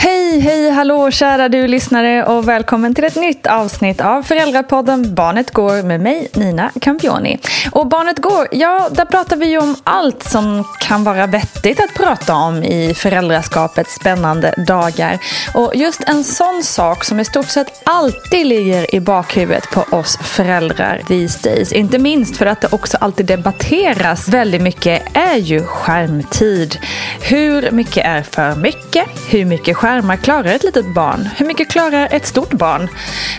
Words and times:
Hej, 0.00 0.40
hej, 0.40 0.70
hallå 0.70 1.10
kära 1.10 1.48
du 1.48 1.68
lyssnare 1.68 2.24
och 2.24 2.48
välkommen 2.48 2.94
till 2.94 3.04
ett 3.04 3.16
nytt 3.16 3.46
avsnitt 3.46 4.00
av 4.00 4.22
Föräldrapodden 4.22 5.14
Barnet 5.14 5.50
Går 5.50 5.82
med 5.82 6.00
mig 6.00 6.28
Nina 6.34 6.70
Campioni. 6.80 7.38
Och 7.72 7.86
Barnet 7.86 8.18
Går, 8.18 8.48
ja 8.52 8.88
där 8.92 9.04
pratar 9.04 9.36
vi 9.36 9.46
ju 9.46 9.58
om 9.58 9.76
allt 9.84 10.22
som 10.22 10.64
kan 10.80 11.04
vara 11.04 11.26
vettigt 11.26 11.80
att 11.80 11.94
prata 11.94 12.34
om 12.34 12.62
i 12.62 12.94
föräldraskapets 12.94 13.94
spännande 13.94 14.54
dagar. 14.66 15.18
Och 15.54 15.72
just 15.74 16.08
en 16.08 16.24
sån 16.24 16.62
sak 16.62 17.04
som 17.04 17.20
i 17.20 17.24
stort 17.24 17.48
sett 17.48 17.82
alltid 17.84 18.46
ligger 18.46 18.94
i 18.94 19.00
bakhuvudet 19.00 19.70
på 19.70 19.96
oss 19.96 20.18
föräldrar 20.22 21.02
these 21.08 21.50
days, 21.50 21.72
inte 21.72 21.98
minst 21.98 22.36
för 22.36 22.46
att 22.46 22.60
det 22.60 22.68
också 22.72 22.96
alltid 23.00 23.26
debatteras 23.26 24.28
väldigt 24.28 24.62
mycket, 24.62 25.02
är 25.16 25.36
ju 25.36 25.64
skärmtid. 25.64 26.78
Hur 27.22 27.70
mycket 27.70 28.04
är 28.06 28.22
för 28.22 28.54
mycket? 28.54 29.06
Hur 29.30 29.44
mycket 29.44 29.76
skärmtid? 29.76 29.87
Skärmar 29.88 30.16
klarar 30.16 30.44
ett 30.44 30.64
litet 30.64 30.94
barn? 30.94 31.28
Hur 31.36 31.46
mycket 31.46 31.70
klarar 31.70 32.08
ett 32.10 32.26
stort 32.26 32.52
barn? 32.52 32.88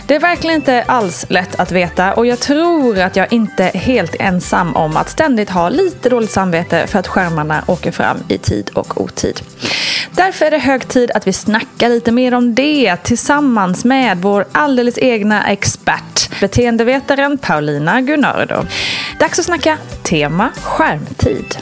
Det 0.06 0.14
är 0.14 0.20
verkligen 0.20 0.56
inte 0.56 0.82
alls 0.82 1.26
lätt 1.28 1.60
att 1.60 1.72
veta 1.72 2.14
och 2.14 2.26
jag 2.26 2.38
tror 2.40 2.98
att 2.98 3.16
jag 3.16 3.32
inte 3.32 3.64
är 3.64 3.78
helt 3.78 4.14
ensam 4.18 4.76
om 4.76 4.96
att 4.96 5.08
ständigt 5.08 5.50
ha 5.50 5.68
lite 5.68 6.08
dåligt 6.08 6.30
samvete 6.30 6.86
för 6.86 6.98
att 6.98 7.08
skärmarna 7.08 7.64
åker 7.66 7.90
fram 7.90 8.18
i 8.28 8.38
tid 8.38 8.70
och 8.74 9.00
otid. 9.00 9.40
Därför 10.10 10.46
är 10.46 10.50
det 10.50 10.58
hög 10.58 10.88
tid 10.88 11.10
att 11.10 11.26
vi 11.26 11.32
snackar 11.32 11.88
lite 11.88 12.12
mer 12.12 12.34
om 12.34 12.54
det 12.54 12.96
tillsammans 12.96 13.84
med 13.84 14.18
vår 14.18 14.44
alldeles 14.52 14.98
egna 14.98 15.48
expert, 15.48 16.40
beteendevetaren 16.40 17.38
Paulina 17.38 18.00
Gunnardo. 18.00 18.66
Dags 19.18 19.38
att 19.38 19.44
snacka 19.44 19.78
tema 20.02 20.48
skärmtid. 20.62 21.56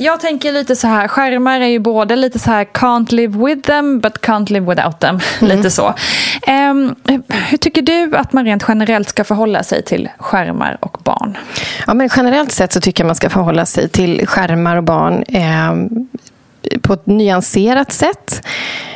Jag 0.00 0.20
tänker 0.20 0.52
lite 0.52 0.76
så 0.76 0.86
här, 0.86 1.08
skärmar 1.08 1.60
är 1.60 1.66
ju 1.66 1.78
både 1.78 2.16
lite 2.16 2.38
så 2.38 2.50
här 2.50 2.64
can't 2.64 3.12
live 3.14 3.46
with 3.46 3.60
them 3.60 4.00
but 4.00 4.20
can't 4.20 4.52
live 4.52 4.66
without 4.66 5.00
them. 5.00 5.20
Mm. 5.40 5.56
Lite 5.56 5.70
så. 5.70 5.94
Um, 6.46 6.94
hur 7.28 7.58
tycker 7.58 7.82
du 7.82 8.16
att 8.16 8.32
man 8.32 8.44
rent 8.44 8.64
generellt 8.68 9.08
ska 9.08 9.24
förhålla 9.24 9.62
sig 9.62 9.84
till 9.84 10.08
skärmar 10.18 10.78
och 10.80 10.98
barn? 11.04 11.38
Ja, 11.86 11.94
men 11.94 12.08
generellt 12.16 12.52
sett 12.52 12.72
så 12.72 12.80
tycker 12.80 13.04
jag 13.04 13.06
man 13.06 13.16
ska 13.16 13.30
förhålla 13.30 13.66
sig 13.66 13.88
till 13.88 14.26
skärmar 14.26 14.76
och 14.76 14.84
barn 14.84 15.22
eh, 15.28 15.72
på 16.82 16.92
ett 16.92 17.06
nyanserat 17.06 17.92
sätt 17.92 18.46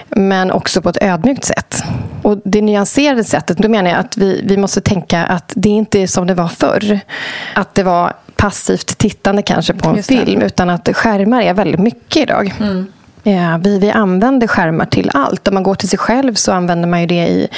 men 0.08 0.50
också 0.50 0.82
på 0.82 0.88
ett 0.88 1.02
ödmjukt 1.02 1.44
sätt. 1.44 1.82
Och 2.22 2.40
Det 2.44 2.62
nyanserade 2.62 3.24
sättet, 3.24 3.58
då 3.58 3.68
menar 3.68 3.90
jag 3.90 3.98
att 3.98 4.16
vi, 4.16 4.40
vi 4.44 4.56
måste 4.56 4.80
tänka 4.80 5.24
att 5.24 5.52
det 5.56 5.68
inte 5.68 5.98
är 5.98 6.06
som 6.06 6.26
det 6.26 6.34
var 6.34 6.48
förr. 6.48 7.00
Att 7.54 7.74
det 7.74 7.82
var 7.82 8.12
passivt 8.36 8.98
tittande 8.98 9.42
kanske 9.42 9.74
på 9.74 9.88
en 9.88 10.02
film, 10.02 10.42
utan 10.42 10.70
att 10.70 10.88
skärmar 10.96 11.42
är 11.42 11.54
väldigt 11.54 11.80
mycket 11.80 12.22
idag. 12.22 12.54
Mm. 12.60 12.86
Ja, 13.26 13.60
vi, 13.62 13.78
vi 13.78 13.90
använder 13.90 14.46
skärmar 14.46 14.86
till 14.86 15.10
allt. 15.14 15.48
Om 15.48 15.54
man 15.54 15.62
går 15.62 15.74
till 15.74 15.88
sig 15.88 15.98
själv 15.98 16.34
så 16.34 16.52
använder 16.52 16.88
man 16.88 17.00
ju 17.00 17.06
det 17.06 17.28
i 17.28 17.48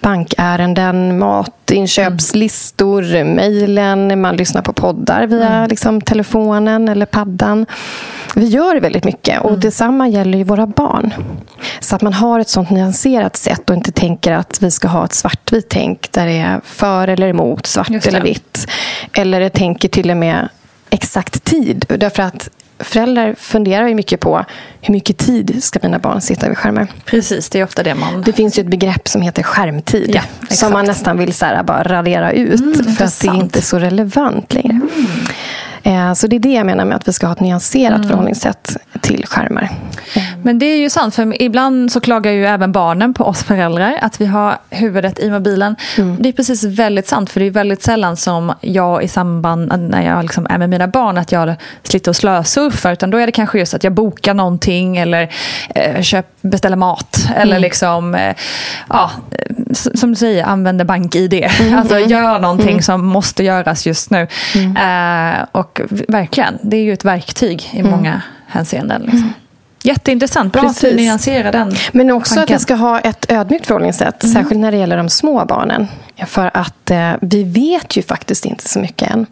bankärenden, 0.00 1.18
mat, 1.18 1.70
inköpslistor, 1.70 3.14
mm. 3.14 3.34
mejlen, 3.34 4.20
man 4.20 4.36
lyssnar 4.36 4.62
på 4.62 4.72
poddar 4.72 5.26
via 5.26 5.48
mm. 5.48 5.68
liksom, 5.68 6.00
telefonen 6.00 6.88
eller 6.88 7.06
paddan. 7.06 7.66
Vi 8.34 8.46
gör 8.46 8.80
väldigt 8.80 9.04
mycket 9.04 9.40
och 9.40 9.48
mm. 9.48 9.60
detsamma 9.60 10.08
gäller 10.08 10.38
ju 10.38 10.44
våra 10.44 10.66
barn. 10.66 11.14
Så 11.80 11.96
att 11.96 12.02
man 12.02 12.12
har 12.12 12.40
ett 12.40 12.48
sånt 12.48 12.70
nyanserat 12.70 13.36
sätt 13.36 13.70
och 13.70 13.76
inte 13.76 13.92
tänker 13.92 14.32
att 14.32 14.62
vi 14.62 14.70
ska 14.70 14.88
ha 14.88 15.04
ett 15.04 15.12
svartvitt 15.12 15.68
tänk 15.68 16.12
där 16.12 16.26
det 16.26 16.38
är 16.38 16.60
för 16.64 17.08
eller 17.08 17.28
emot, 17.28 17.66
svart 17.66 18.06
eller 18.06 18.20
vitt. 18.20 18.66
Eller 19.12 19.48
tänker 19.48 19.88
till 19.88 20.10
och 20.10 20.16
med 20.16 20.48
exakt 20.90 21.44
tid. 21.44 21.84
Därför 21.88 22.22
att 22.22 22.50
föräldrar 22.78 23.34
funderar 23.38 23.88
ju 23.88 23.94
mycket 23.94 24.20
på 24.20 24.44
hur 24.80 24.92
mycket 24.92 25.18
tid 25.18 25.64
ska 25.64 25.78
mina 25.82 25.98
barn 25.98 26.20
sitta 26.20 26.48
vid 26.48 26.58
skärmar. 26.58 26.86
Precis, 27.04 27.50
det 27.50 27.60
är 27.60 27.64
ofta 27.64 27.82
det 27.82 27.94
man... 27.94 28.22
Det 28.22 28.32
finns 28.32 28.58
ju 28.58 28.60
ett 28.60 28.66
begrepp 28.66 29.08
som 29.08 29.22
heter 29.22 29.42
skärmtid. 29.42 30.10
Ja, 30.14 30.22
som 30.48 30.72
man 30.72 30.86
nästan 30.86 31.18
vill 31.18 31.34
så 31.34 31.46
här, 31.46 31.62
bara 31.62 31.82
radera 31.82 32.32
ut. 32.32 32.60
Mm, 32.60 32.94
för 32.94 33.04
att 33.04 33.20
det 33.20 33.28
är 33.28 33.34
inte 33.34 33.58
är 33.58 33.62
så 33.62 33.78
relevant 33.78 34.54
längre. 34.54 34.70
Mm. 34.70 35.06
Eh, 35.86 36.12
så 36.12 36.26
det 36.26 36.36
är 36.36 36.40
det 36.40 36.52
jag 36.52 36.66
menar 36.66 36.84
med 36.84 36.96
att 36.96 37.08
vi 37.08 37.12
ska 37.12 37.26
ha 37.26 37.32
ett 37.32 37.40
nyanserat 37.40 37.96
mm. 37.96 38.08
förhållningssätt 38.08 38.76
till 39.00 39.26
skärmar. 39.26 39.70
Men 40.42 40.58
det 40.58 40.66
är 40.66 40.76
ju 40.76 40.90
sant, 40.90 41.14
för 41.14 41.42
ibland 41.42 41.92
så 41.92 42.00
klagar 42.00 42.32
ju 42.32 42.46
även 42.46 42.72
barnen 42.72 43.14
på 43.14 43.24
oss 43.24 43.42
föräldrar 43.42 43.98
att 44.00 44.20
vi 44.20 44.26
har 44.26 44.58
huvudet 44.70 45.18
i 45.18 45.30
mobilen. 45.30 45.76
Mm. 45.98 46.16
Det 46.20 46.28
är 46.28 46.32
precis 46.32 46.64
väldigt 46.64 47.08
sant, 47.08 47.30
för 47.30 47.40
det 47.40 47.46
är 47.46 47.50
väldigt 47.50 47.82
sällan 47.82 48.16
som 48.16 48.52
jag 48.60 49.02
i 49.02 49.08
samband 49.08 49.90
när 49.90 50.02
jag 50.06 50.22
liksom 50.22 50.46
är 50.50 50.58
med 50.58 50.70
mina 50.70 50.88
barn 50.88 51.18
att 51.18 51.32
jag 51.32 51.54
sliter 51.82 52.10
och 52.10 52.16
slösurfar, 52.16 52.92
utan 52.92 53.10
då 53.10 53.18
är 53.18 53.26
det 53.26 53.32
kanske 53.32 53.58
just 53.58 53.74
att 53.74 53.84
jag 53.84 53.92
bokar 53.92 54.34
någonting 54.34 54.96
eller 54.96 55.28
eh, 55.74 56.02
köp, 56.02 56.26
beställer 56.40 56.76
mat 56.76 57.28
eller 57.36 57.56
mm. 57.56 57.62
liksom, 57.62 58.14
eh, 58.14 58.34
ja, 58.88 59.10
som 59.94 60.10
du 60.10 60.16
säger, 60.16 60.44
använder 60.44 60.84
bank-id. 60.84 61.34
Mm. 61.34 61.78
Alltså 61.78 61.98
gör 61.98 62.38
någonting 62.38 62.70
mm. 62.70 62.82
som 62.82 63.06
måste 63.06 63.44
göras 63.44 63.86
just 63.86 64.10
nu. 64.10 64.26
Mm. 64.54 64.76
Eh, 64.76 65.44
och 65.52 65.73
verkligen, 66.08 66.58
det 66.62 66.76
är 66.76 66.82
ju 66.82 66.92
ett 66.92 67.04
verktyg 67.04 67.70
i 67.72 67.78
mm. 67.78 67.90
många 67.90 68.22
hänseenden. 68.46 69.02
Liksom. 69.02 69.32
Jätteintressant. 69.82 70.52
Bra 70.52 70.62
Precis. 70.62 70.84
att 70.84 70.90
du 70.90 70.96
nyanserar 70.96 71.52
den 71.52 71.74
Men 71.92 72.10
också 72.10 72.34
tanken. 72.34 72.54
att 72.54 72.60
vi 72.60 72.62
ska 72.62 72.74
ha 72.74 73.00
ett 73.00 73.32
ödmjukt 73.32 73.66
förhållningssätt. 73.66 74.24
Mm. 74.24 74.34
Särskilt 74.34 74.60
när 74.60 74.72
det 74.72 74.78
gäller 74.78 74.96
de 74.96 75.08
små 75.08 75.44
barnen. 75.44 75.88
För 76.26 76.50
att 76.54 76.90
eh, 76.90 77.12
vi 77.20 77.42
vet 77.42 77.96
ju 77.96 78.02
faktiskt 78.02 78.44
inte 78.44 78.68
så 78.68 78.78
mycket 78.78 79.10
än. 79.10 79.26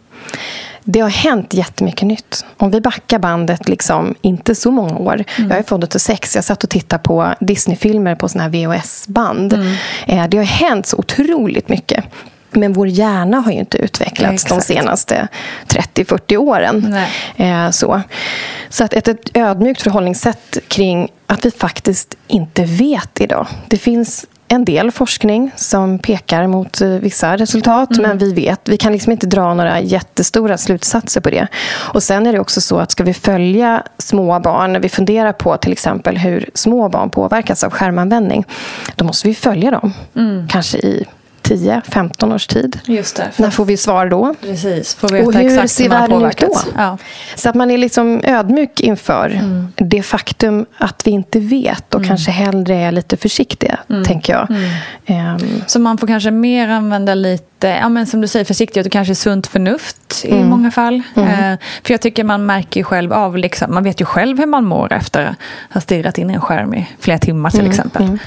Det 0.83 0.99
har 0.99 1.09
hänt 1.09 1.53
jättemycket 1.53 2.07
nytt. 2.07 2.45
Om 2.57 2.71
vi 2.71 2.81
backar 2.81 3.19
bandet 3.19 3.69
liksom, 3.69 4.15
inte 4.21 4.55
så 4.55 4.71
många 4.71 4.97
år. 4.97 5.23
Mm. 5.37 5.49
Jag 5.49 5.59
är 5.59 5.63
född 5.63 5.83
86. 5.83 6.35
Jag 6.35 6.43
satt 6.43 6.63
och 6.63 6.69
tittade 6.69 7.03
på 7.03 7.33
Disney-filmer 7.39 8.15
på 8.15 8.29
såna 8.29 8.43
här 8.43 8.49
VHS-band. 8.49 9.53
Mm. 9.53 9.75
Eh, 10.07 10.27
det 10.27 10.37
har 10.37 10.43
hänt 10.43 10.85
så 10.85 10.97
otroligt 10.97 11.69
mycket. 11.69 12.05
Men 12.55 12.73
vår 12.73 12.87
hjärna 12.87 13.39
har 13.39 13.51
ju 13.51 13.59
inte 13.59 13.77
utvecklats 13.77 14.45
ja, 14.49 14.55
de 14.55 14.61
senaste 14.61 15.27
30-40 15.67 16.37
åren. 16.37 16.97
Eh, 17.37 17.69
så 17.69 18.01
så 18.69 18.83
att 18.83 18.93
ett, 18.93 19.07
ett 19.07 19.37
ödmjukt 19.37 19.81
förhållningssätt 19.81 20.57
kring 20.67 21.11
att 21.27 21.45
vi 21.45 21.51
faktiskt 21.51 22.15
inte 22.27 22.63
vet 22.63 23.21
idag. 23.21 23.47
Det 23.67 23.77
finns 23.77 24.25
en 24.47 24.65
del 24.65 24.91
forskning 24.91 25.51
som 25.55 25.99
pekar 25.99 26.47
mot 26.47 26.81
eh, 26.81 26.89
vissa 26.89 27.37
resultat, 27.37 27.91
mm. 27.91 28.09
men 28.09 28.17
vi 28.17 28.33
vet, 28.33 28.69
vi 28.69 28.77
kan 28.77 28.91
liksom 28.91 29.11
inte 29.11 29.27
dra 29.27 29.53
några 29.53 29.81
jättestora 29.81 30.57
slutsatser 30.57 31.21
på 31.21 31.29
det. 31.29 31.47
Och 31.93 32.03
sen 32.03 32.27
är 32.27 32.33
det 32.33 32.39
också 32.39 32.61
så 32.61 32.77
att 32.77 32.91
ska 32.91 33.03
vi 33.03 33.13
följa 33.13 33.83
små 33.97 34.39
barn, 34.39 34.73
när 34.73 34.79
vi 34.79 34.89
funderar 34.89 35.31
på 35.31 35.57
till 35.57 35.71
exempel 35.71 36.17
hur 36.17 36.49
små 36.53 36.89
barn 36.89 37.09
påverkas 37.09 37.63
av 37.63 37.71
skärmanvändning, 37.71 38.45
då 38.95 39.05
måste 39.05 39.27
vi 39.27 39.35
följa 39.35 39.71
dem. 39.71 39.93
Mm. 40.15 40.47
Kanske 40.47 40.77
i 40.77 41.05
10-15 41.53 42.35
års 42.35 42.47
tid. 42.47 42.79
Just 42.85 43.15
det, 43.15 43.31
När 43.37 43.49
får 43.49 43.65
vi 43.65 43.77
svar 43.77 44.09
då? 44.09 44.35
Precis, 44.41 44.95
får 44.95 45.09
veta 45.09 45.27
och 45.27 45.33
hur 45.33 45.45
exakt 45.45 45.71
ser 45.71 45.89
världen 45.89 46.25
ut 46.25 46.37
då? 46.37 46.59
Ja. 46.77 46.97
Så 47.35 47.49
att 47.49 47.55
man 47.55 47.71
är 47.71 47.77
liksom 47.77 48.21
ödmjuk 48.23 48.79
inför 48.79 49.29
mm. 49.29 49.67
det 49.75 50.03
faktum 50.03 50.65
att 50.77 51.07
vi 51.07 51.11
inte 51.11 51.39
vet 51.39 51.93
och 51.95 51.99
mm. 51.99 52.07
kanske 52.07 52.31
hellre 52.31 52.75
är 52.75 52.91
lite 52.91 53.17
försiktiga, 53.17 53.79
mm. 53.89 54.03
tänker 54.03 54.33
jag. 54.33 54.49
Um. 55.07 55.63
Så 55.67 55.79
man 55.79 55.97
får 55.97 56.07
kanske 56.07 56.31
mer 56.31 56.69
använda 56.69 57.15
lite, 57.15 57.67
ja, 57.67 57.89
men 57.89 58.05
som 58.05 58.21
du 58.21 58.27
säger, 58.27 58.45
försiktighet 58.45 58.85
och 58.85 58.91
kanske 58.91 59.15
sunt 59.15 59.47
förnuft 59.47 60.25
i 60.25 60.31
mm. 60.31 60.47
många 60.47 60.71
fall. 60.71 60.95
Uh, 61.17 61.25
för 61.83 61.93
jag 61.93 62.01
tycker 62.01 62.23
man 62.23 62.45
märker 62.45 62.79
ju 62.79 62.83
själv 62.83 63.13
av, 63.13 63.37
liksom, 63.37 63.73
man 63.73 63.83
vet 63.83 64.01
ju 64.01 64.05
själv 64.05 64.39
hur 64.39 64.45
man 64.45 64.65
mår 64.65 64.93
efter 64.93 65.25
att 65.25 65.35
ha 65.73 65.81
stirrat 65.81 66.17
in 66.17 66.29
i 66.29 66.33
en 66.33 66.41
skärm 66.41 66.73
i 66.73 66.89
flera 66.99 67.17
timmar 67.17 67.49
till 67.49 67.67
exempel. 67.67 68.17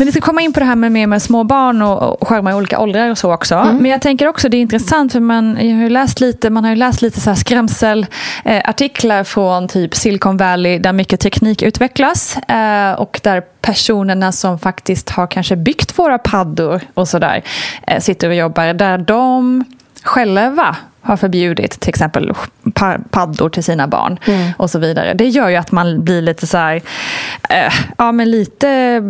Men 0.00 0.06
vi 0.06 0.12
ska 0.12 0.20
komma 0.20 0.42
in 0.42 0.52
på 0.52 0.60
det 0.60 0.66
här 0.66 0.76
med, 0.76 0.92
med, 0.92 1.08
med 1.08 1.22
små 1.22 1.44
barn 1.44 1.82
och, 1.82 2.22
och 2.22 2.28
skärmar 2.28 2.50
i 2.50 2.54
olika 2.54 2.78
åldrar 2.78 3.10
och 3.10 3.18
så 3.18 3.32
också. 3.32 3.54
Mm. 3.54 3.76
Men 3.76 3.90
jag 3.90 4.00
tänker 4.00 4.28
också 4.28 4.48
det 4.48 4.56
är 4.56 4.60
intressant 4.60 5.12
för 5.12 5.20
man, 5.20 5.56
har 5.56 5.90
läst 5.90 6.20
lite, 6.20 6.50
man 6.50 6.64
har 6.64 6.70
ju 6.70 6.76
läst 6.76 7.02
lite 7.02 7.20
så 7.20 7.30
här 7.30 7.36
skrämselartiklar 7.36 9.24
från 9.24 9.68
typ 9.68 9.94
Silicon 9.94 10.36
Valley 10.36 10.78
där 10.78 10.92
mycket 10.92 11.20
teknik 11.20 11.62
utvecklas 11.62 12.36
eh, 12.36 12.92
och 12.92 13.20
där 13.22 13.40
personerna 13.60 14.32
som 14.32 14.58
faktiskt 14.58 15.10
har 15.10 15.26
kanske 15.26 15.56
byggt 15.56 15.98
våra 15.98 16.18
paddor 16.18 16.80
och 16.94 17.08
sådär 17.08 17.42
eh, 17.86 18.00
sitter 18.00 18.28
och 18.28 18.34
jobbar 18.34 18.72
där 18.72 18.98
de 18.98 19.64
själva 20.02 20.76
har 21.00 21.16
förbjudit 21.16 21.80
till 21.80 21.88
exempel 21.88 22.32
paddor 23.10 23.48
till 23.48 23.64
sina 23.64 23.88
barn 23.88 24.18
mm. 24.26 24.52
och 24.56 24.70
så 24.70 24.78
vidare. 24.78 25.14
Det 25.14 25.28
gör 25.28 25.48
ju 25.48 25.56
att 25.56 25.72
man 25.72 26.04
blir 26.04 26.22
lite 26.22 26.46
så 26.46 26.58
här, 26.58 26.82
eh, 27.48 27.72
ja 27.98 28.12
men 28.12 28.30
lite 28.30 29.02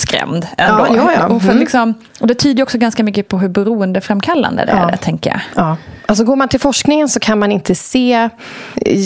skrämd 0.00 0.46
ändå. 0.56 0.86
Ja, 0.86 0.96
ja, 0.96 1.12
ja. 1.12 1.26
Och, 1.26 1.42
för, 1.42 1.48
mm. 1.48 1.60
liksom, 1.60 1.94
och 2.20 2.26
det 2.26 2.34
tyder 2.34 2.62
också 2.62 2.78
ganska 2.78 3.02
mycket 3.02 3.28
på 3.28 3.38
hur 3.38 3.48
beroendeframkallande 3.48 4.64
det 4.64 4.72
är, 4.72 4.96
tänker 4.96 5.30
jag. 5.30 5.40
Ja. 5.54 5.76
Alltså 6.06 6.24
går 6.24 6.36
man 6.36 6.48
till 6.48 6.60
forskningen 6.60 7.08
så 7.08 7.20
kan 7.20 7.38
man 7.38 7.52
inte 7.52 7.74
se 7.74 8.28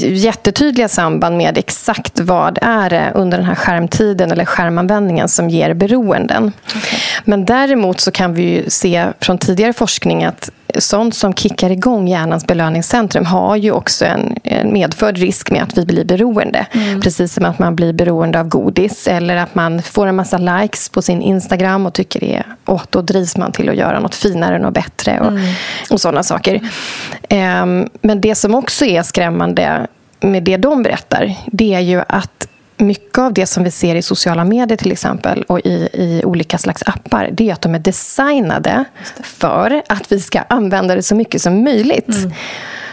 jättetydliga 0.09 0.89
samband 0.89 1.37
med 1.37 1.59
exakt 1.59 2.21
vad 2.21 2.59
är 2.63 2.91
det 2.91 3.13
under 3.15 3.39
den 3.39 3.47
här 3.47 3.55
skärmtiden 3.55 4.33
eller 4.33 4.45
skärmanvändningen 4.45 5.29
som 5.29 5.51
ger 5.51 5.75
beroenden. 5.75 6.53
Okay. 6.67 6.99
Men 7.25 7.45
däremot 7.45 8.01
så 8.01 8.11
kan 8.11 8.35
vi 8.35 8.43
ju 8.43 8.71
se 8.71 9.07
från 9.21 9.39
tidigare 9.39 9.73
forskning 9.73 10.25
att 10.25 10.51
sånt 10.79 11.15
som 11.15 11.35
kickar 11.35 11.71
igång 11.71 12.09
hjärnans 12.09 12.47
belöningscentrum 12.47 13.27
har 13.27 13.57
ju 13.57 13.73
också 13.73 14.05
en, 14.05 14.37
en 14.43 14.73
medförd 14.73 15.19
risk 15.19 15.51
med 15.51 15.63
att 15.63 15.79
vi 15.79 15.87
blir 15.87 16.05
beroende. 16.05 16.67
Mm. 16.73 17.01
Precis 17.01 17.35
som 17.35 17.45
att 17.45 17.59
man 17.59 17.77
blir 17.77 17.93
beroende 17.93 18.41
av 18.41 18.49
godis 18.49 19.07
eller 19.07 19.37
att 19.37 19.55
man 19.55 19.83
får 19.83 20.07
en 20.07 20.17
massa 20.17 20.39
likes 20.39 20.89
på 20.89 21.03
sin 21.03 21.23
Instagram 21.23 21.87
och 21.87 21.95
tycker 21.95 22.21
det 22.21 22.35
är, 22.35 22.47
åh, 22.67 22.83
då 22.91 23.03
drivs 23.03 23.37
man 23.37 23.53
till 23.53 23.69
att 23.69 23.77
göra 23.77 24.01
något 24.01 24.15
finare 24.15 24.67
och 24.67 24.73
bättre 24.73 25.21
och, 25.21 25.29
mm. 25.29 25.53
och 25.91 26.01
sådana 26.01 26.23
saker. 26.23 26.55
Um, 27.31 27.89
men 28.01 28.21
det 28.21 28.35
som 28.35 28.55
också 28.55 28.85
är 28.85 29.03
skrämmande 29.03 29.87
med 30.21 30.43
det 30.43 30.57
de 30.57 30.83
berättar, 30.83 31.35
det 31.47 31.75
är 31.75 31.81
ju 31.81 32.03
att 32.09 32.49
mycket 32.83 33.19
av 33.19 33.33
det 33.33 33.47
som 33.47 33.65
vi 33.65 33.71
ser 33.71 33.95
i 33.95 34.03
sociala 34.03 34.45
medier 34.45 34.77
till 34.77 34.93
exempel 34.93 35.43
och 35.43 35.61
i, 35.61 35.89
i 35.93 36.23
olika 36.25 36.59
slags 36.59 36.83
appar, 36.87 37.29
det 37.33 37.49
är 37.49 37.53
att 37.53 37.63
de 37.63 37.75
är 37.75 37.79
designade 37.79 38.85
för 39.23 39.83
att 39.89 40.13
vi 40.13 40.21
ska 40.21 40.41
använda 40.41 40.95
det 40.95 41.03
så 41.03 41.15
mycket 41.15 41.43
som 41.43 41.65
möjligt. 41.65 42.09
Mm. 42.09 42.33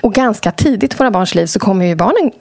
Och 0.01 0.13
ganska 0.13 0.51
tidigt 0.51 0.93
i 0.93 0.97
våra 0.97 1.11
barns 1.11 1.35
liv 1.35 1.45
så 1.45 1.59
kommer 1.59 1.85
ju 1.85 1.95
barnen 1.95 2.31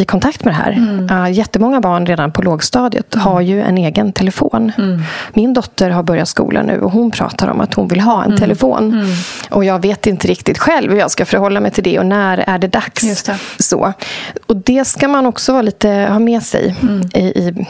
i 0.00 0.04
kontakt 0.04 0.44
med 0.44 0.54
det 0.54 0.58
här. 0.58 0.72
Mm. 0.72 1.10
Uh, 1.10 1.32
jättemånga 1.32 1.80
barn 1.80 2.06
redan 2.06 2.32
på 2.32 2.42
lågstadiet 2.42 3.14
mm. 3.14 3.26
har 3.26 3.40
ju 3.40 3.62
en 3.62 3.78
egen 3.78 4.12
telefon. 4.12 4.72
Mm. 4.78 5.02
Min 5.34 5.54
dotter 5.54 5.90
har 5.90 6.02
börjat 6.02 6.28
skolan 6.28 6.66
nu 6.66 6.80
och 6.80 6.92
hon 6.92 7.10
pratar 7.10 7.48
om 7.48 7.60
att 7.60 7.74
hon 7.74 7.88
vill 7.88 8.00
ha 8.00 8.20
en 8.22 8.26
mm. 8.26 8.38
telefon. 8.38 8.92
Mm. 8.92 9.06
Och 9.50 9.64
jag 9.64 9.82
vet 9.82 10.06
inte 10.06 10.28
riktigt 10.28 10.58
själv 10.58 10.90
hur 10.90 10.98
jag 10.98 11.10
ska 11.10 11.24
förhålla 11.24 11.60
mig 11.60 11.70
till 11.70 11.84
det 11.84 11.98
och 11.98 12.06
när 12.06 12.44
är 12.46 12.58
det 12.58 12.66
dags. 12.66 13.24
Det. 13.24 13.38
Så. 13.58 13.92
Och 14.46 14.56
det 14.56 14.84
ska 14.84 15.08
man 15.08 15.26
också 15.26 15.62
lite, 15.62 15.88
ha 16.10 16.18
med 16.18 16.42
sig 16.42 16.76
mm. 16.82 17.00
i, 17.14 17.20
i 17.20 17.66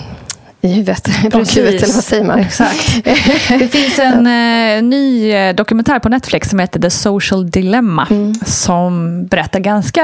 i 0.62 0.68
huvudet, 0.68 1.08
bakhuvudet 1.32 1.82
eller 1.82 1.94
vad 1.94 2.04
säger 2.04 2.24
man? 2.24 2.38
Exakt. 2.38 3.04
Det 3.58 3.68
finns 3.68 3.98
en 3.98 4.26
eh, 4.26 4.82
ny 4.82 5.30
eh, 5.30 5.54
dokumentär 5.54 5.98
på 5.98 6.08
Netflix 6.08 6.50
som 6.50 6.58
heter 6.58 6.80
The 6.80 6.90
Social 6.90 7.50
Dilemma 7.50 8.06
mm. 8.10 8.34
som 8.34 9.24
berättar 9.26 9.60
ganska, 9.60 10.02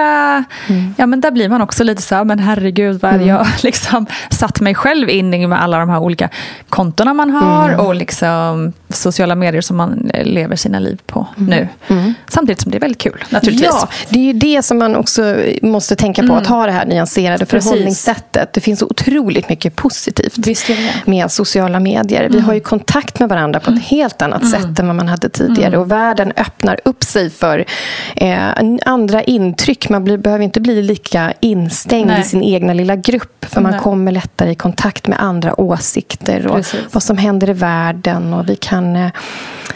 mm. 0.67 0.95
ja 0.97 1.07
men 1.07 1.21
där 1.21 1.31
blir 1.31 1.49
man 1.49 1.63
också 1.63 1.85
lite 1.85 2.03
så 2.03 2.15
här, 2.15 2.25
men 2.25 2.39
herregud 2.39 3.01
vad 3.01 3.15
mm. 3.15 3.27
jag 3.27 3.47
liksom 3.63 4.07
satt 4.31 4.61
mig 4.61 4.75
själv 4.75 5.11
in 5.11 5.35
i 5.35 5.47
med 5.47 5.63
alla 5.63 5.79
de 5.79 5.89
här 5.89 5.99
olika 5.99 6.29
kontona 6.69 7.15
man 7.15 7.31
har 7.31 7.69
mm. 7.69 7.87
och 7.87 7.95
liksom 7.95 8.73
sociala 8.97 9.35
medier 9.35 9.61
som 9.61 9.77
man 9.77 10.11
eh, 10.15 10.25
lever 10.25 10.57
sina 10.57 10.79
liv 10.79 11.01
på 11.07 11.27
mm. 11.37 11.51
nu. 11.51 11.69
Mm. 11.89 12.15
Samtidigt 12.29 12.61
som 12.61 12.71
det 12.71 12.79
är 12.79 12.81
väldigt 12.81 13.01
kul 13.01 13.25
naturligtvis. 13.29 13.69
Ja, 13.73 13.89
det 14.09 14.19
är 14.19 14.25
ju 14.25 14.33
det 14.33 14.63
som 14.63 14.79
man 14.79 14.97
också 14.97 15.37
måste 15.63 15.97
tänka 15.97 16.27
på, 16.27 16.35
att 16.35 16.47
ha 16.47 16.67
det 16.67 16.73
här 16.73 16.87
nyanserade 16.87 17.47
förhållningssättet. 17.47 18.53
Det 18.53 18.61
finns 18.61 18.83
otroligt 18.83 19.49
mycket 19.49 19.77
positivt 19.77 20.37
med 21.05 21.31
sociala 21.31 21.81
medier. 21.81 22.21
Mm. 22.21 22.33
Vi 22.33 22.41
har 22.41 22.55
ju 22.55 22.61
kontakt 22.61 23.21
med 23.21 23.29
varandra 23.29 23.61
på 23.61 23.65
ett 23.65 23.69
mm. 23.69 23.83
helt 23.83 24.23
annat 24.23 24.43
mm. 24.43 24.53
sätt 24.53 24.79
än 24.79 24.87
vad 24.87 24.97
man 24.97 25.09
hade 25.09 25.29
tidigare. 25.29 25.69
Mm. 25.69 25.81
Och 25.81 25.93
världen 25.93 26.33
öppnar 26.37 26.81
upp 26.85 27.05
sig 27.05 27.31
för 27.31 27.65
eh, 28.17 28.49
andra 28.85 29.23
intryck. 29.23 29.89
Man 29.89 30.05
blir, 30.05 30.19
behöver 30.19 30.45
inte 30.45 30.61
bli 30.61 30.83
lika 30.83 31.33
instängd 31.41 32.07
Nej. 32.07 32.21
i 32.21 32.25
sin 32.25 32.43
egna 32.43 32.73
lilla 32.73 32.97
grupp. 32.97 33.45
För 33.49 33.61
man 33.61 33.79
kommer 33.79 34.13
lättare 34.13 34.51
i 34.51 34.55
kontakt 34.55 35.07
med 35.07 35.23
andra 35.23 35.61
åsikter 35.61 36.47
och 36.47 36.57
Precis. 36.57 36.81
vad 36.93 37.03
som 37.03 37.19
händer 37.19 37.51
i 37.51 37.53
världen. 37.53 38.35
Och 38.35 38.49
vi 38.49 38.57
kan 38.57 38.86
eh, 38.97 39.11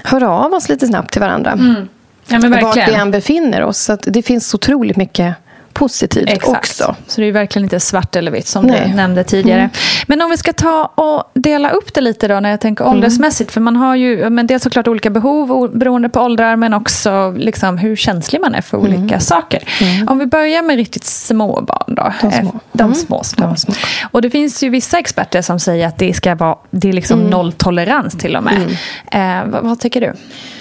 höra 0.05 0.31
av 0.31 0.53
oss 0.55 0.69
lite 0.69 0.87
snabbt 0.87 1.13
till 1.13 1.21
varandra. 1.21 1.53
Mm. 1.53 1.89
Ja, 2.29 2.39
Vart 2.63 2.77
vi 2.77 2.95
än 2.95 3.11
befinner 3.11 3.63
oss. 3.63 3.79
Så 3.79 3.97
det 4.03 4.23
finns 4.23 4.55
otroligt 4.55 4.97
mycket 4.97 5.37
positivt 5.81 6.29
Exakt. 6.29 6.57
också. 6.57 6.97
Så 7.07 7.21
det 7.21 7.27
är 7.27 7.33
verkligen 7.33 7.65
inte 7.65 7.81
svart 7.81 8.17
eller 8.17 8.31
vitt 8.31 8.47
som 8.47 8.67
Nej. 8.67 8.83
du 8.89 8.97
nämnde 8.97 9.25
tidigare. 9.25 9.61
Mm. 9.61 9.71
Men 10.07 10.23
om 10.23 10.31
vi 10.31 10.37
ska 10.37 10.53
ta 10.53 10.85
och 10.95 11.25
dela 11.35 11.71
upp 11.71 11.95
det 11.95 12.01
lite 12.01 12.29
då 12.29 12.41
när 12.41 12.51
jag 12.51 12.61
tänker 12.61 12.85
mm. 12.85 12.97
åldersmässigt. 12.97 13.53
För 13.53 13.61
man 13.61 13.77
har 13.77 13.97
ju 13.97 14.31
men 14.31 14.47
dels 14.47 14.63
såklart 14.63 14.89
olika 14.89 15.11
behov 15.11 15.71
beroende 15.79 16.09
på 16.09 16.21
åldrar 16.21 16.57
men 16.57 16.75
också 16.75 17.35
liksom 17.37 17.79
hur 17.79 17.97
känslig 17.97 18.41
man 18.41 18.55
är 18.55 18.61
för 18.61 18.79
olika 18.79 18.99
mm. 18.99 19.21
saker. 19.21 19.63
Mm. 19.81 20.09
Om 20.09 20.19
vi 20.19 20.27
börjar 20.27 20.63
med 20.63 20.77
riktigt 20.77 21.05
små 21.05 21.61
barn 21.61 21.95
då. 21.95 22.13
De 22.21 22.31
små. 22.31 22.49
Eh, 22.49 22.61
de 22.73 22.83
mm. 22.83 22.95
små, 22.95 23.25
små. 23.25 23.47
De 23.47 23.57
små. 23.57 23.75
Och 24.11 24.23
det 24.23 24.31
finns 24.31 24.63
ju 24.63 24.69
vissa 24.69 24.99
experter 24.99 25.43
som 25.43 25.61
säger 25.61 25.87
att 25.87 25.99
det 25.99 26.15
ska 26.15 26.35
vara 26.35 26.57
det 26.71 26.89
är 26.89 26.93
liksom 26.93 27.19
mm. 27.19 27.31
nolltolerans 27.31 28.19
till 28.19 28.37
och 28.37 28.45
med. 28.45 28.77
Eh, 29.13 29.51
vad, 29.51 29.65
vad 29.65 29.81
tycker 29.81 30.01
du? 30.01 30.13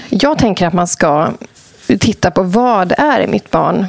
Jag 0.10 0.38
tänker 0.38 0.68
att 0.68 0.74
man 0.74 0.88
ska 0.88 1.30
titta 2.00 2.32
på 2.32 2.44
vad 2.44 2.94
är 2.98 3.28
mitt 3.28 3.52
barn 3.52 3.86